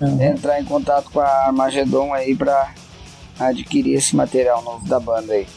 Uhum. 0.01 0.21
Entrar 0.21 0.59
em 0.59 0.65
contato 0.65 1.09
com 1.11 1.19
a 1.19 1.45
Armagedon 1.47 2.13
aí 2.13 2.35
pra 2.35 2.73
adquirir 3.39 3.95
esse 3.95 4.15
material 4.15 4.61
novo 4.63 4.87
da 4.87 4.99
banda 4.99 5.33
aí. 5.33 5.47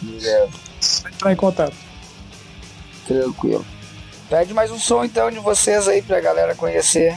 Beleza. 0.00 0.50
Entrar 1.06 1.32
em 1.32 1.36
contato. 1.36 1.76
Tranquilo. 3.06 3.64
Pede 4.28 4.54
mais 4.54 4.70
um 4.70 4.78
som 4.78 5.04
então 5.04 5.30
de 5.30 5.38
vocês 5.38 5.86
aí 5.86 6.00
pra 6.00 6.20
galera 6.20 6.54
conhecer. 6.54 7.16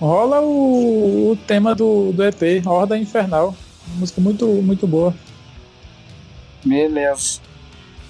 Rola 0.00 0.40
o, 0.40 1.32
o 1.32 1.36
tema 1.46 1.74
do, 1.74 2.12
do 2.12 2.24
EP, 2.24 2.64
Horda 2.64 2.96
Infernal. 2.96 3.54
Música 3.94 4.20
muito, 4.20 4.46
muito 4.46 4.86
boa. 4.86 5.14
Beleza. 6.64 7.40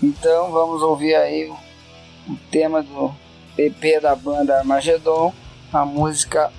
Então 0.03 0.51
vamos 0.51 0.83
ouvir 0.83 1.15
aí 1.15 1.49
o, 1.49 2.33
o 2.33 2.37
tema 2.51 2.83
do 2.83 3.15
EP 3.59 4.01
da 4.01 4.15
banda 4.15 4.59
Armagedon, 4.59 5.33
a 5.73 5.85
música 5.85 6.53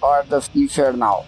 Horda 0.00 0.42
Infernal. 0.54 1.26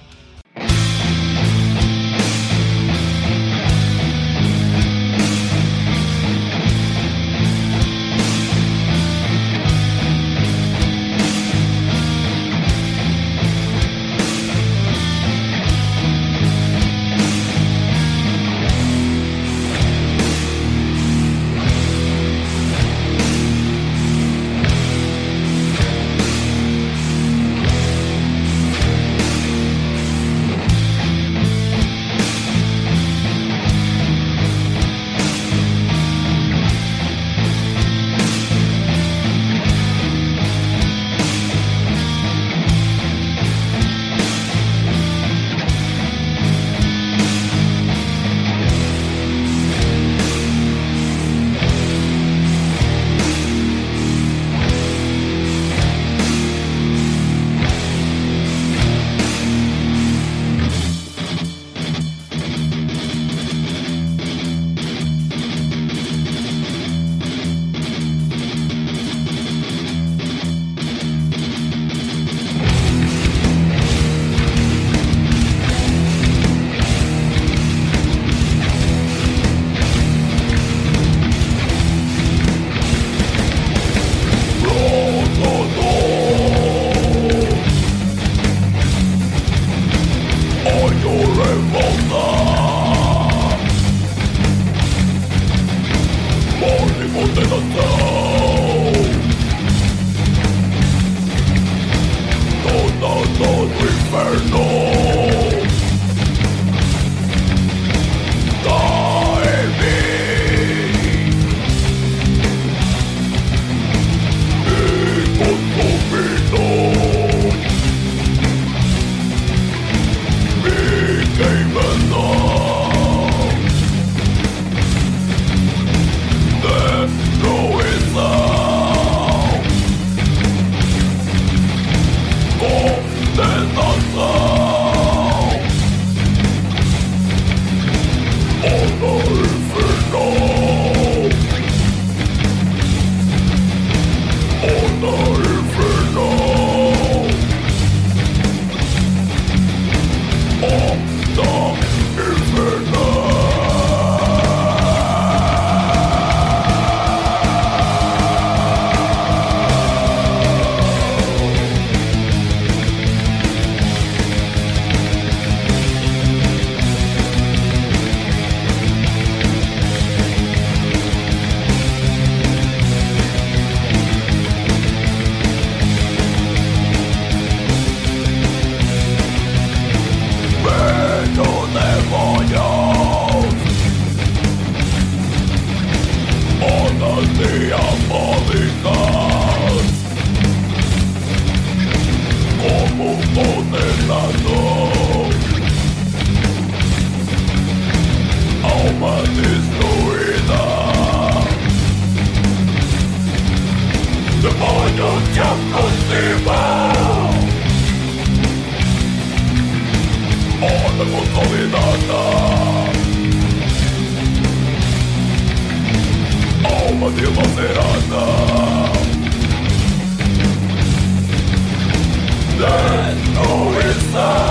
Oh, 223.36 223.72
it's 223.78 224.06
the 224.12 224.43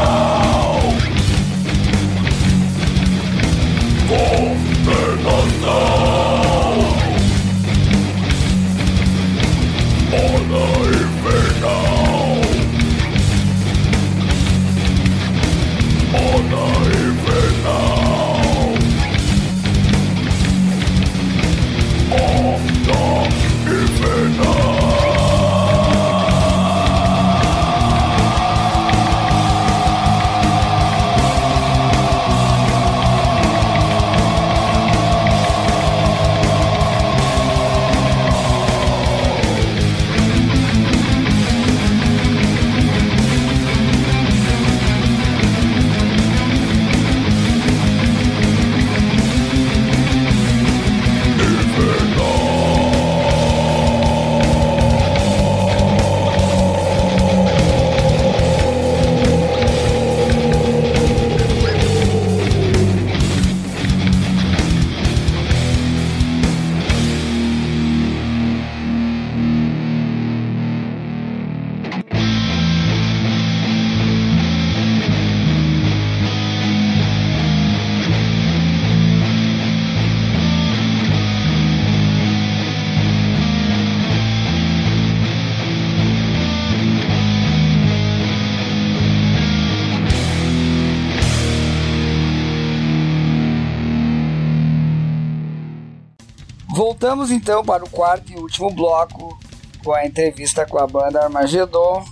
Voltamos 97.03 97.31
então 97.31 97.65
para 97.65 97.83
o 97.83 97.89
quarto 97.89 98.31
e 98.31 98.37
último 98.37 98.69
bloco 98.69 99.37
com 99.83 99.91
a 99.91 100.05
entrevista 100.05 100.65
com 100.65 100.79
a 100.79 100.87
banda 100.87 101.21
Armagedon. 101.21 102.05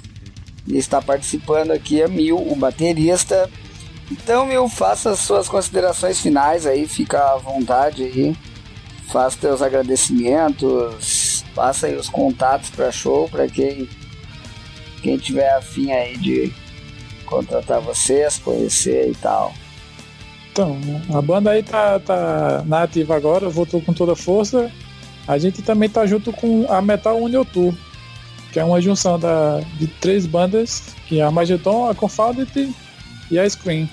E 0.68 0.76
está 0.76 1.02
participando 1.02 1.72
aqui 1.72 2.04
a 2.04 2.10
Mil, 2.10 2.36
o 2.36 2.54
baterista. 2.58 3.50
Então, 4.12 4.46
Mil, 4.46 4.68
faça 4.68 5.16
suas 5.16 5.48
considerações 5.48 6.20
finais 6.20 6.68
aí, 6.68 6.86
fica 6.90 7.24
à 7.24 7.38
vontade 7.38 8.04
aí. 8.04 8.36
Faça 9.08 9.40
seus 9.40 9.62
agradecimentos, 9.62 11.46
passa 11.56 11.88
aí 11.88 11.96
os 11.96 12.10
contatos 12.10 12.70
para 12.70 12.92
show 12.92 13.30
para 13.30 13.48
quem 13.48 13.88
quem 15.02 15.18
tiver 15.18 15.56
afim 15.56 15.90
aí 15.94 16.18
de 16.18 16.54
contratar 17.26 17.80
vocês, 17.80 18.40
conhecer 18.40 19.10
e 19.10 19.16
tal. 19.16 19.54
Então, 20.52 20.78
a 21.14 21.22
banda 21.22 21.52
aí 21.52 21.64
tá, 21.64 21.98
tá 21.98 22.62
na 22.66 22.84
ativa 22.84 23.16
agora, 23.16 23.48
voltou 23.48 23.82
com 23.82 23.94
toda 23.94 24.18
força. 24.18 24.70
A 25.28 25.38
gente 25.38 25.62
também 25.62 25.90
tá 25.90 26.06
junto 26.06 26.32
com 26.34 26.66
a 26.70 26.82
Metal 26.82 27.18
Union 27.18 27.44
Tour, 27.44 27.74
que 28.52 28.60
é 28.60 28.64
uma 28.64 28.82
junção 28.82 29.20
da, 29.20 29.62
de 29.78 29.88
três 29.88 30.26
bandas, 30.26 30.84
que 31.08 31.20
é 31.20 31.24
a 31.24 31.32
Mageton, 31.32 31.90
a 31.90 31.96
Confounded 31.96 32.74
e 33.30 33.40
a 33.40 33.50
Scream. 33.50 33.88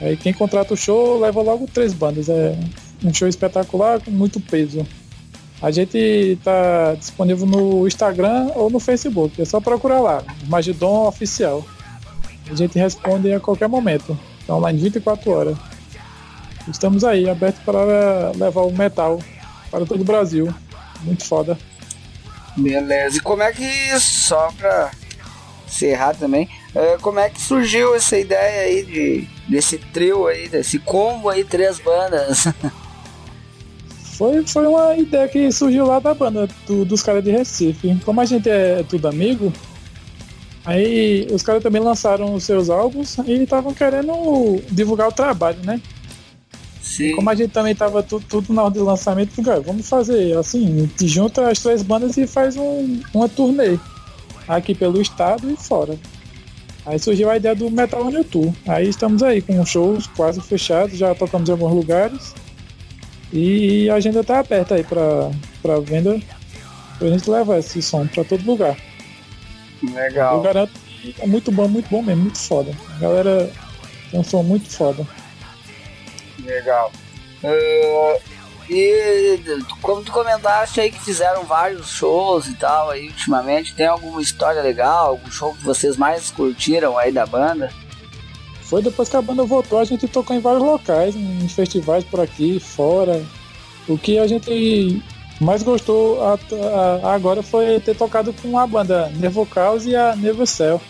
Aí 0.00 0.16
quem 0.16 0.32
contrata 0.32 0.74
o 0.74 0.76
show 0.76 1.20
leva 1.20 1.40
logo 1.40 1.68
três 1.72 1.92
bandas. 1.92 2.28
É 2.28 2.58
um 3.02 3.12
show 3.12 3.28
espetacular 3.28 4.00
com 4.00 4.10
muito 4.10 4.40
peso. 4.40 4.86
A 5.62 5.70
gente 5.70 6.38
tá 6.42 6.94
disponível 6.94 7.46
no 7.46 7.86
Instagram 7.86 8.50
ou 8.54 8.68
no 8.68 8.80
Facebook. 8.80 9.40
É 9.40 9.44
só 9.44 9.60
procurar 9.60 10.00
lá, 10.00 10.22
Magedon 10.46 11.06
Oficial. 11.06 11.64
A 12.50 12.54
gente 12.54 12.78
responde 12.78 13.32
a 13.32 13.40
qualquer 13.40 13.68
momento. 13.68 14.18
Tá 14.46 14.56
online 14.56 14.78
24 14.78 15.30
horas. 15.30 15.56
Estamos 16.68 17.04
aí, 17.04 17.28
abertos 17.28 17.62
para 17.62 18.32
levar 18.36 18.62
o 18.62 18.72
metal 18.72 19.18
para 19.74 19.84
todo 19.84 20.02
o 20.02 20.04
Brasil. 20.04 20.54
Muito 21.02 21.24
foda. 21.24 21.58
Beleza. 22.56 23.16
E 23.16 23.20
como 23.20 23.42
é 23.42 23.52
que, 23.52 23.98
só 23.98 24.52
pra 24.52 24.92
encerrar 25.66 26.14
também, 26.14 26.48
é, 26.74 26.96
como 26.98 27.18
é 27.18 27.28
que 27.28 27.40
surgiu 27.40 27.94
essa 27.94 28.16
ideia 28.16 28.62
aí 28.62 28.84
de, 28.84 29.28
desse 29.48 29.78
trio 29.78 30.28
aí, 30.28 30.48
desse 30.48 30.78
combo 30.78 31.28
aí, 31.28 31.42
três 31.42 31.80
bandas? 31.80 32.46
Foi, 34.16 34.46
foi 34.46 34.64
uma 34.68 34.94
ideia 34.94 35.26
que 35.26 35.50
surgiu 35.50 35.86
lá 35.86 35.98
da 35.98 36.14
banda, 36.14 36.48
do, 36.68 36.84
dos 36.84 37.02
caras 37.02 37.24
de 37.24 37.32
Recife. 37.32 37.98
Como 38.04 38.20
a 38.20 38.24
gente 38.24 38.48
é 38.48 38.84
tudo 38.88 39.08
amigo, 39.08 39.52
Aí 40.64 41.26
os 41.30 41.42
caras 41.42 41.62
também 41.62 41.82
lançaram 41.82 42.32
os 42.32 42.44
seus 42.44 42.70
álbuns 42.70 43.18
e 43.26 43.42
estavam 43.42 43.74
querendo 43.74 44.62
divulgar 44.70 45.08
o 45.08 45.12
trabalho, 45.12 45.58
né? 45.62 45.80
Sim. 46.84 47.12
Como 47.16 47.30
a 47.30 47.34
gente 47.34 47.50
também 47.50 47.74
tava 47.74 48.02
tudo, 48.02 48.26
tudo 48.28 48.52
na 48.52 48.62
hora 48.62 48.74
de 48.74 48.78
lançamento, 48.78 49.42
cara, 49.42 49.60
vamos 49.62 49.88
fazer 49.88 50.36
assim, 50.36 50.88
junta 51.00 51.50
as 51.50 51.58
três 51.58 51.82
bandas 51.82 52.18
e 52.18 52.26
faz 52.26 52.58
um, 52.58 53.00
uma 53.14 53.26
turnê 53.26 53.78
aqui 54.46 54.74
pelo 54.74 55.00
estado 55.00 55.50
e 55.50 55.56
fora. 55.56 55.98
Aí 56.84 56.98
surgiu 56.98 57.30
a 57.30 57.38
ideia 57.38 57.54
do 57.54 57.70
Metal 57.70 58.06
on 58.06 58.22
Tour. 58.24 58.52
Aí 58.68 58.86
estamos 58.86 59.22
aí 59.22 59.40
com 59.40 59.64
shows 59.64 60.06
quase 60.08 60.42
fechados, 60.42 60.98
já 60.98 61.14
tocamos 61.14 61.48
em 61.48 61.52
alguns 61.52 61.72
lugares. 61.72 62.34
E 63.32 63.88
a 63.88 63.94
agenda 63.94 64.22
tá 64.22 64.40
aberta 64.40 64.74
aí 64.74 64.84
pra, 64.84 65.30
pra 65.62 65.80
venda, 65.80 66.20
pra 66.98 67.08
gente 67.08 67.30
levar 67.30 67.60
esse 67.60 67.80
som 67.80 68.06
pra 68.06 68.24
todo 68.24 68.44
lugar. 68.44 68.76
Legal. 69.82 70.36
Eu 70.36 70.42
garanto 70.42 70.72
que 71.00 71.14
é 71.18 71.26
muito 71.26 71.50
bom, 71.50 71.66
muito 71.66 71.88
bom 71.88 72.02
mesmo, 72.02 72.24
muito 72.24 72.38
foda. 72.38 72.70
A 72.96 72.98
galera 72.98 73.50
tem 74.10 74.20
um 74.20 74.22
som 74.22 74.42
muito 74.42 74.68
foda. 74.70 75.08
Legal. 76.42 76.90
Uh, 77.42 78.20
e 78.68 79.38
como 79.82 80.02
tu 80.02 80.10
comentaste 80.10 80.80
aí 80.80 80.90
que 80.90 80.98
fizeram 80.98 81.44
vários 81.44 81.90
shows 81.90 82.46
e 82.46 82.54
tal 82.54 82.90
aí 82.90 83.08
ultimamente, 83.08 83.74
tem 83.74 83.86
alguma 83.86 84.22
história 84.22 84.62
legal, 84.62 85.08
algum 85.08 85.30
show 85.30 85.54
que 85.54 85.62
vocês 85.62 85.96
mais 85.96 86.30
curtiram 86.30 86.96
aí 86.96 87.12
da 87.12 87.26
banda? 87.26 87.70
Foi 88.62 88.82
depois 88.82 89.08
que 89.08 89.16
a 89.16 89.22
banda 89.22 89.44
voltou, 89.44 89.78
a 89.78 89.84
gente 89.84 90.08
tocou 90.08 90.34
em 90.34 90.40
vários 90.40 90.62
locais, 90.62 91.14
em 91.14 91.46
festivais 91.48 92.02
por 92.02 92.20
aqui, 92.20 92.58
fora. 92.58 93.22
O 93.86 93.98
que 93.98 94.18
a 94.18 94.26
gente 94.26 95.02
mais 95.38 95.62
gostou 95.62 96.22
a, 96.22 96.38
a, 97.02 97.14
agora 97.14 97.42
foi 97.42 97.78
ter 97.80 97.94
tocado 97.94 98.32
com 98.32 98.58
a 98.58 98.66
banda 98.66 99.10
Nervo 99.16 99.44
Caos 99.44 99.84
e 99.84 99.94
a 99.94 100.16
Nervo 100.16 100.46
Cell. 100.46 100.80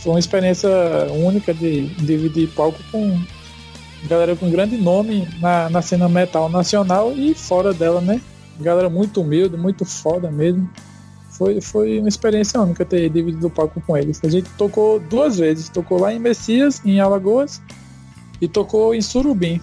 Foi 0.00 0.12
uma 0.12 0.18
experiência 0.18 0.68
única 1.12 1.54
de 1.54 1.86
dividir 1.86 2.48
palco 2.48 2.78
com 2.90 3.20
galera 4.04 4.36
com 4.36 4.50
grande 4.50 4.76
nome 4.76 5.28
na, 5.40 5.68
na 5.68 5.82
cena 5.82 6.08
metal 6.08 6.48
nacional 6.48 7.12
e 7.12 7.34
fora 7.34 7.72
dela, 7.72 8.00
né? 8.00 8.20
Galera 8.60 8.88
muito 8.88 9.22
humilde, 9.22 9.56
muito 9.56 9.84
foda 9.84 10.30
mesmo. 10.30 10.68
Foi, 11.30 11.60
foi 11.60 11.98
uma 12.00 12.08
experiência 12.08 12.60
única 12.60 12.84
ter 12.84 13.08
dividido 13.08 13.46
o 13.46 13.50
palco 13.50 13.80
com 13.80 13.96
eles. 13.96 14.20
A 14.24 14.28
gente 14.28 14.50
tocou 14.50 14.98
duas 14.98 15.38
vezes. 15.38 15.68
Tocou 15.68 16.00
lá 16.00 16.12
em 16.12 16.18
Messias, 16.18 16.82
em 16.84 16.98
Alagoas, 16.98 17.62
e 18.40 18.48
tocou 18.48 18.92
em 18.92 19.00
Surubim, 19.00 19.60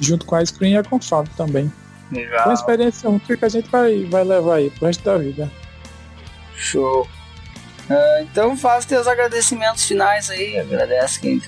junto 0.00 0.24
com 0.24 0.34
a 0.34 0.44
Screen 0.44 0.72
e 0.72 0.76
a 0.78 0.82
Confound 0.82 1.28
também. 1.36 1.70
Legal. 2.10 2.46
Uma 2.46 2.54
experiência 2.54 3.10
única 3.10 3.36
que 3.36 3.44
a 3.44 3.48
gente 3.50 3.70
vai, 3.70 4.04
vai 4.06 4.24
levar 4.24 4.56
aí 4.56 4.70
pro 4.70 4.86
resto 4.86 5.04
da 5.04 5.18
vida. 5.18 5.50
Show. 6.56 7.02
Uh, 7.90 8.22
então 8.22 8.56
faz 8.56 8.86
teus 8.86 9.06
agradecimentos 9.06 9.84
finais 9.84 10.30
aí, 10.30 10.58
agradece 10.58 11.20
quem 11.20 11.40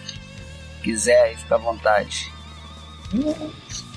quiser 0.83 1.21
aí, 1.23 1.37
fica 1.37 1.55
à 1.55 1.59
vontade. 1.59 2.33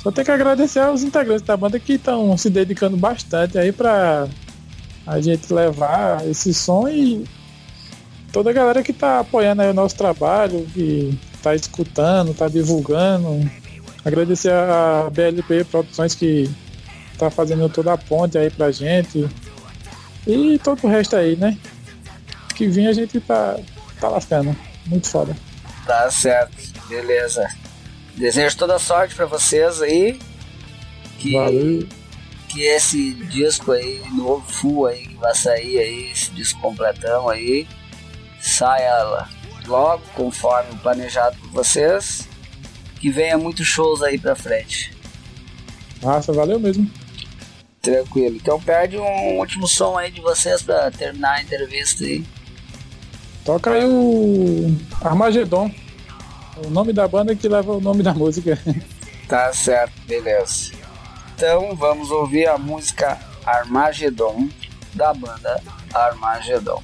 Só 0.02 0.12
tem 0.12 0.26
que 0.26 0.32
agradecer 0.32 0.80
aos 0.80 1.04
integrantes 1.04 1.44
da 1.44 1.56
banda 1.56 1.80
que 1.80 1.94
estão 1.94 2.36
se 2.38 2.50
dedicando 2.50 2.98
bastante 2.98 3.58
aí 3.58 3.72
pra 3.72 4.28
a 5.06 5.22
gente 5.22 5.54
levar 5.54 6.28
esse 6.28 6.54
som 6.54 6.88
e 6.88 7.26
toda 8.32 8.50
a 8.50 8.54
galera 8.54 8.84
que 8.84 8.94
tá 8.94 9.20
apoiando 9.20 9.62
aí 9.62 9.70
o 9.70 9.74
nosso 9.74 9.96
trabalho, 9.96 10.66
que 10.74 11.18
tá 11.42 11.54
escutando, 11.56 12.34
tá 12.34 12.48
divulgando, 12.48 13.50
Agradecer 14.06 14.52
a 14.52 15.10
BLP 15.10 15.64
Produções 15.64 16.14
que 16.14 16.50
tá 17.18 17.30
fazendo 17.30 17.70
toda 17.70 17.94
a 17.94 17.98
ponte 17.98 18.38
aí 18.38 18.50
pra 18.50 18.70
gente. 18.70 19.30
E 20.28 20.60
todo 20.60 20.84
o 20.84 20.90
resto 20.90 21.16
aí, 21.16 21.38
né? 21.38 21.58
Que 22.54 22.68
vinha 22.68 22.90
a 22.90 22.94
gente 22.94 23.20
tá, 23.22 23.58
tá 24.02 24.10
lascando. 24.10 24.56
Muito 24.88 25.08
foda. 25.08 25.36
Tá 25.86 26.12
certo, 26.12 26.73
beleza. 26.94 27.48
Desejo 28.16 28.58
toda 28.58 28.78
sorte 28.78 29.16
para 29.16 29.26
vocês 29.26 29.82
aí. 29.82 30.20
Que, 31.18 31.34
Valeu. 31.34 31.88
Que 32.48 32.62
esse 32.64 33.14
disco 33.14 33.72
aí, 33.72 34.02
novo 34.12 34.46
full 34.48 34.86
aí, 34.86 35.08
que 35.08 35.16
vai 35.16 35.34
sair 35.34 35.80
aí, 35.80 36.12
esse 36.12 36.30
disco 36.32 36.62
completão 36.62 37.28
aí, 37.28 37.68
saia 38.40 39.26
logo, 39.66 40.04
conforme 40.14 40.76
planejado 40.80 41.36
por 41.38 41.50
vocês. 41.50 42.28
Que 43.00 43.10
venha 43.10 43.38
muitos 43.38 43.66
shows 43.66 44.02
aí 44.02 44.20
pra 44.20 44.36
frente. 44.36 44.96
Nossa, 46.02 46.32
valeu 46.32 46.60
mesmo. 46.60 46.90
Tranquilo. 47.82 48.36
Então 48.36 48.62
perde 48.62 48.98
um 48.98 49.40
último 49.40 49.68
som 49.68 49.98
aí 49.98 50.12
de 50.12 50.22
vocês 50.22 50.62
pra 50.62 50.90
terminar 50.92 51.38
a 51.38 51.42
entrevista 51.42 52.04
aí. 52.04 52.24
Toca 53.44 53.72
aí 53.72 53.84
o 53.84 54.74
Armagedon. 55.02 55.70
O 56.58 56.70
nome 56.70 56.94
da 56.94 57.08
banda 57.08 57.36
que 57.36 57.48
leva 57.48 57.72
o 57.74 57.82
nome 57.82 58.04
da 58.04 58.14
música. 58.16 58.58
Tá 59.28 59.52
certo, 59.54 59.94
beleza. 60.08 60.72
Então 61.36 61.76
vamos 61.76 62.12
ouvir 62.12 62.48
a 62.48 62.58
música 62.58 63.20
Armagedon 63.46 64.48
da 64.94 65.14
banda 65.14 65.62
Armagedon. 65.94 66.82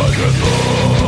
Wonderful 0.00 0.99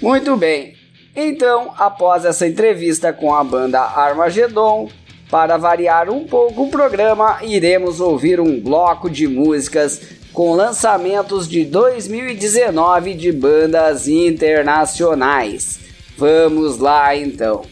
Muito 0.00 0.36
bem. 0.36 0.74
Então, 1.14 1.72
após 1.76 2.24
essa 2.24 2.46
entrevista 2.46 3.12
com 3.12 3.34
a 3.34 3.44
banda 3.44 3.80
Armagedon, 3.80 4.88
para 5.30 5.56
variar 5.56 6.10
um 6.10 6.24
pouco 6.24 6.64
o 6.64 6.70
programa, 6.70 7.38
iremos 7.42 8.00
ouvir 8.00 8.40
um 8.40 8.60
bloco 8.60 9.08
de 9.08 9.28
músicas 9.28 10.00
com 10.32 10.54
lançamentos 10.54 11.48
de 11.48 11.64
2019 11.64 13.14
de 13.14 13.32
bandas 13.32 14.08
internacionais. 14.08 15.78
Vamos 16.16 16.78
lá 16.78 17.16
então. 17.16 17.62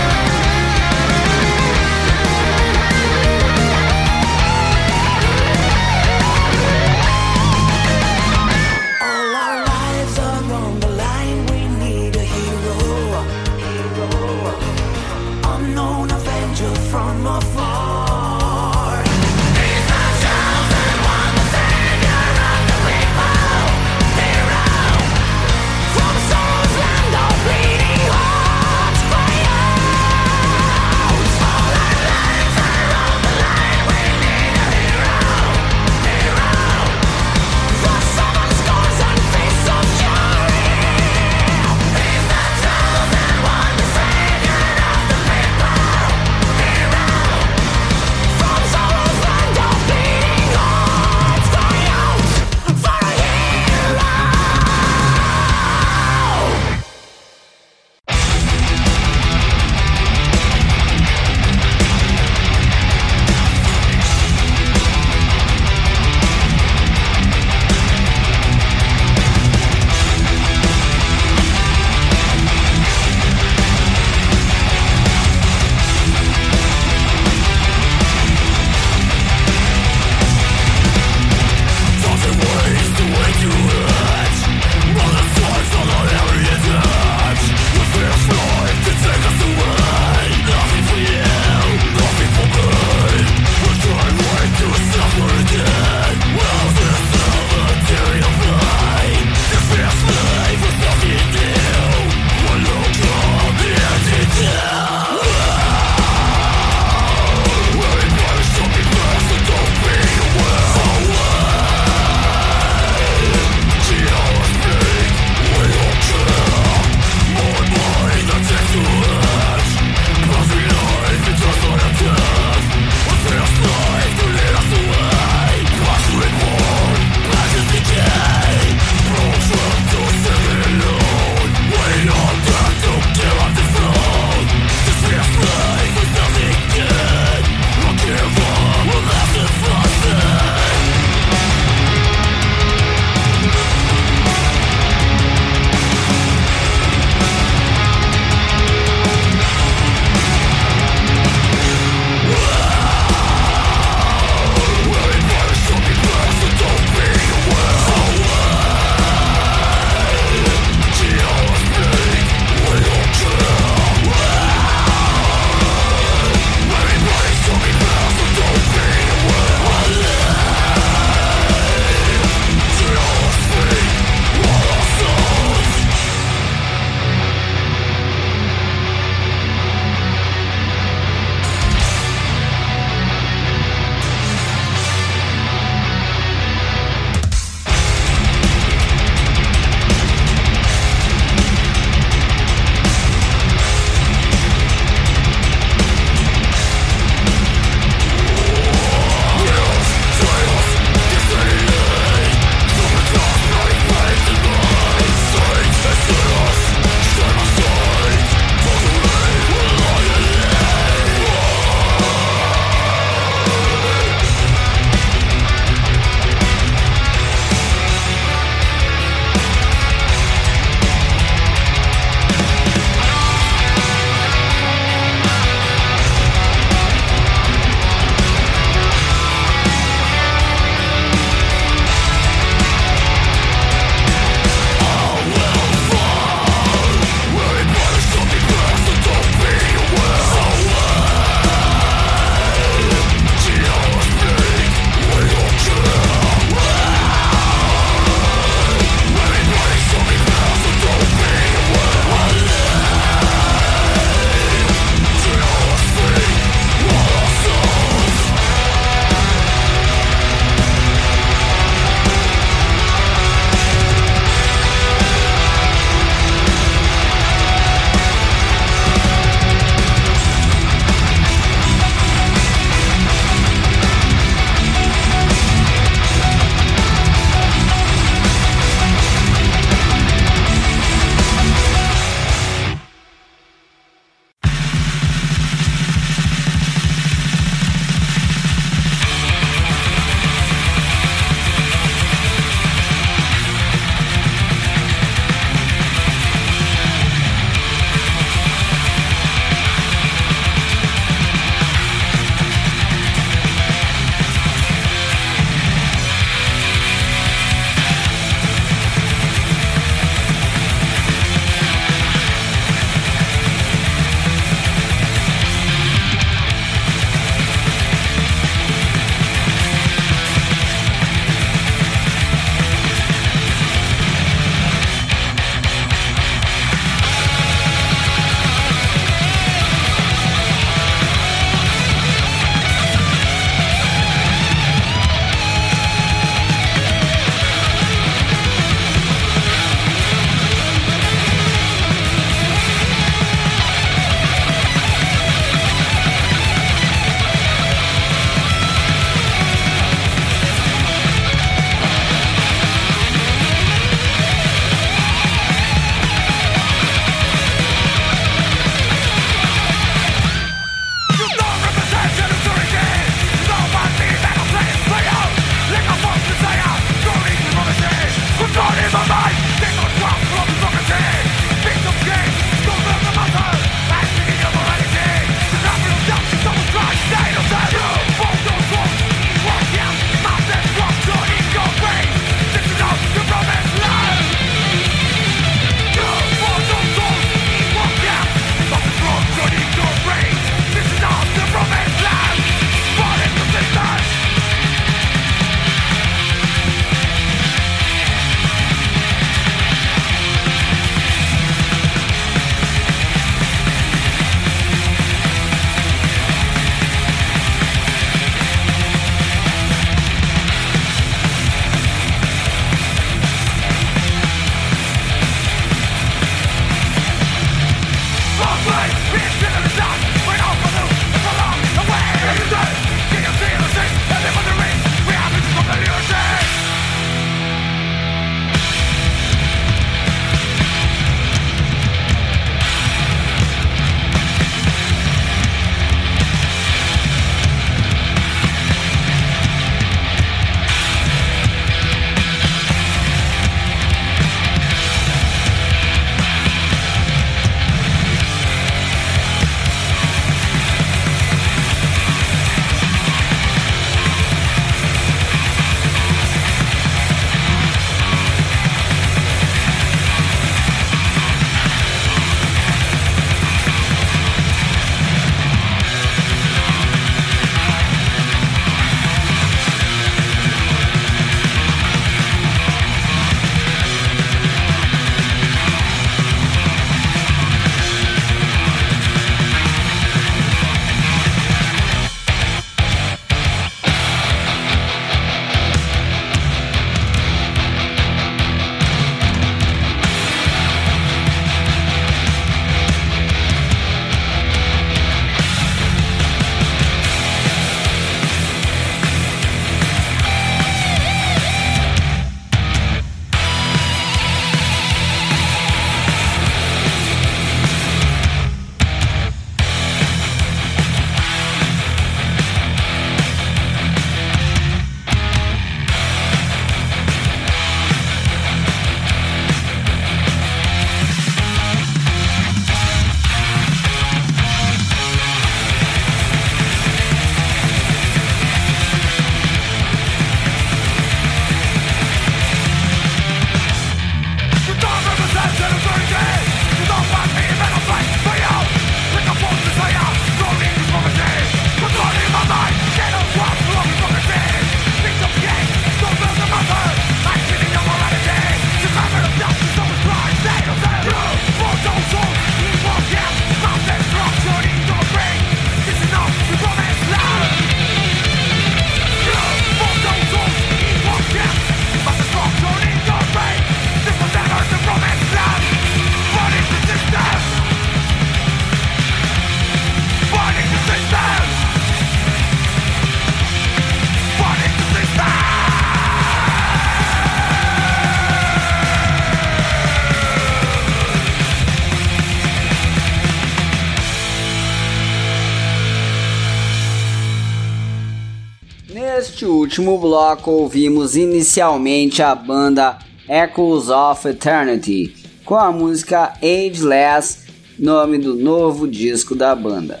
Neste 589.18 589.44
último 589.44 589.98
bloco 589.98 590.48
ouvimos 590.48 591.16
inicialmente 591.16 592.22
a 592.22 592.36
banda 592.36 593.00
Echoes 593.28 593.88
of 593.88 594.28
Eternity 594.28 595.12
com 595.44 595.56
a 595.56 595.72
música 595.72 596.34
Ageless, 596.40 597.46
nome 597.76 598.18
do 598.18 598.36
novo 598.36 598.86
disco 598.86 599.34
da 599.34 599.56
banda. 599.56 600.00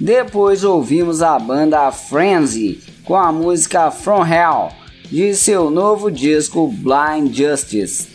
Depois 0.00 0.64
ouvimos 0.64 1.22
a 1.22 1.38
banda 1.38 1.92
Frenzy 1.92 2.80
com 3.04 3.14
a 3.14 3.30
música 3.30 3.92
From 3.92 4.26
Hell 4.26 4.72
de 5.04 5.32
seu 5.36 5.70
novo 5.70 6.10
disco 6.10 6.66
Blind 6.66 7.32
Justice. 7.32 8.08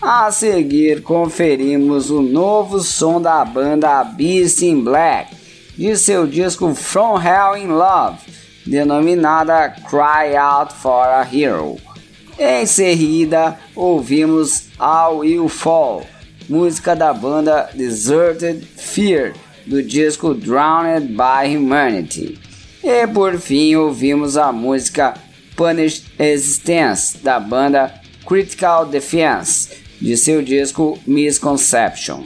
A 0.00 0.32
seguir 0.32 1.02
conferimos 1.02 2.08
o 2.08 2.22
novo 2.22 2.80
som 2.80 3.20
da 3.20 3.44
banda 3.44 4.04
Beast 4.04 4.62
in 4.62 4.82
Black 4.82 5.36
de 5.76 5.94
seu 5.98 6.26
disco 6.26 6.74
From 6.74 7.20
Hell 7.20 7.58
in 7.58 7.68
Love, 7.68 8.16
denominada 8.68 9.74
Cry 9.88 10.36
Out 10.36 10.74
for 10.74 11.06
a 11.06 11.22
Hero. 11.22 11.76
Em 12.38 12.66
seguida, 12.66 13.58
ouvimos 13.74 14.68
All 14.78 15.18
Will 15.18 15.48
Fall, 15.48 16.06
música 16.48 16.94
da 16.94 17.12
banda 17.12 17.68
Deserted 17.74 18.64
Fear, 18.64 19.32
do 19.66 19.82
disco 19.82 20.34
Drowned 20.34 21.14
by 21.14 21.56
Humanity. 21.56 22.38
E 22.84 23.06
por 23.06 23.38
fim, 23.38 23.74
ouvimos 23.74 24.36
a 24.36 24.52
música 24.52 25.14
Punished 25.56 26.04
Existence, 26.18 27.18
da 27.18 27.40
banda 27.40 27.92
Critical 28.24 28.86
Defense, 28.86 29.70
de 30.00 30.16
seu 30.16 30.40
disco 30.42 30.96
Misconception. 31.06 32.22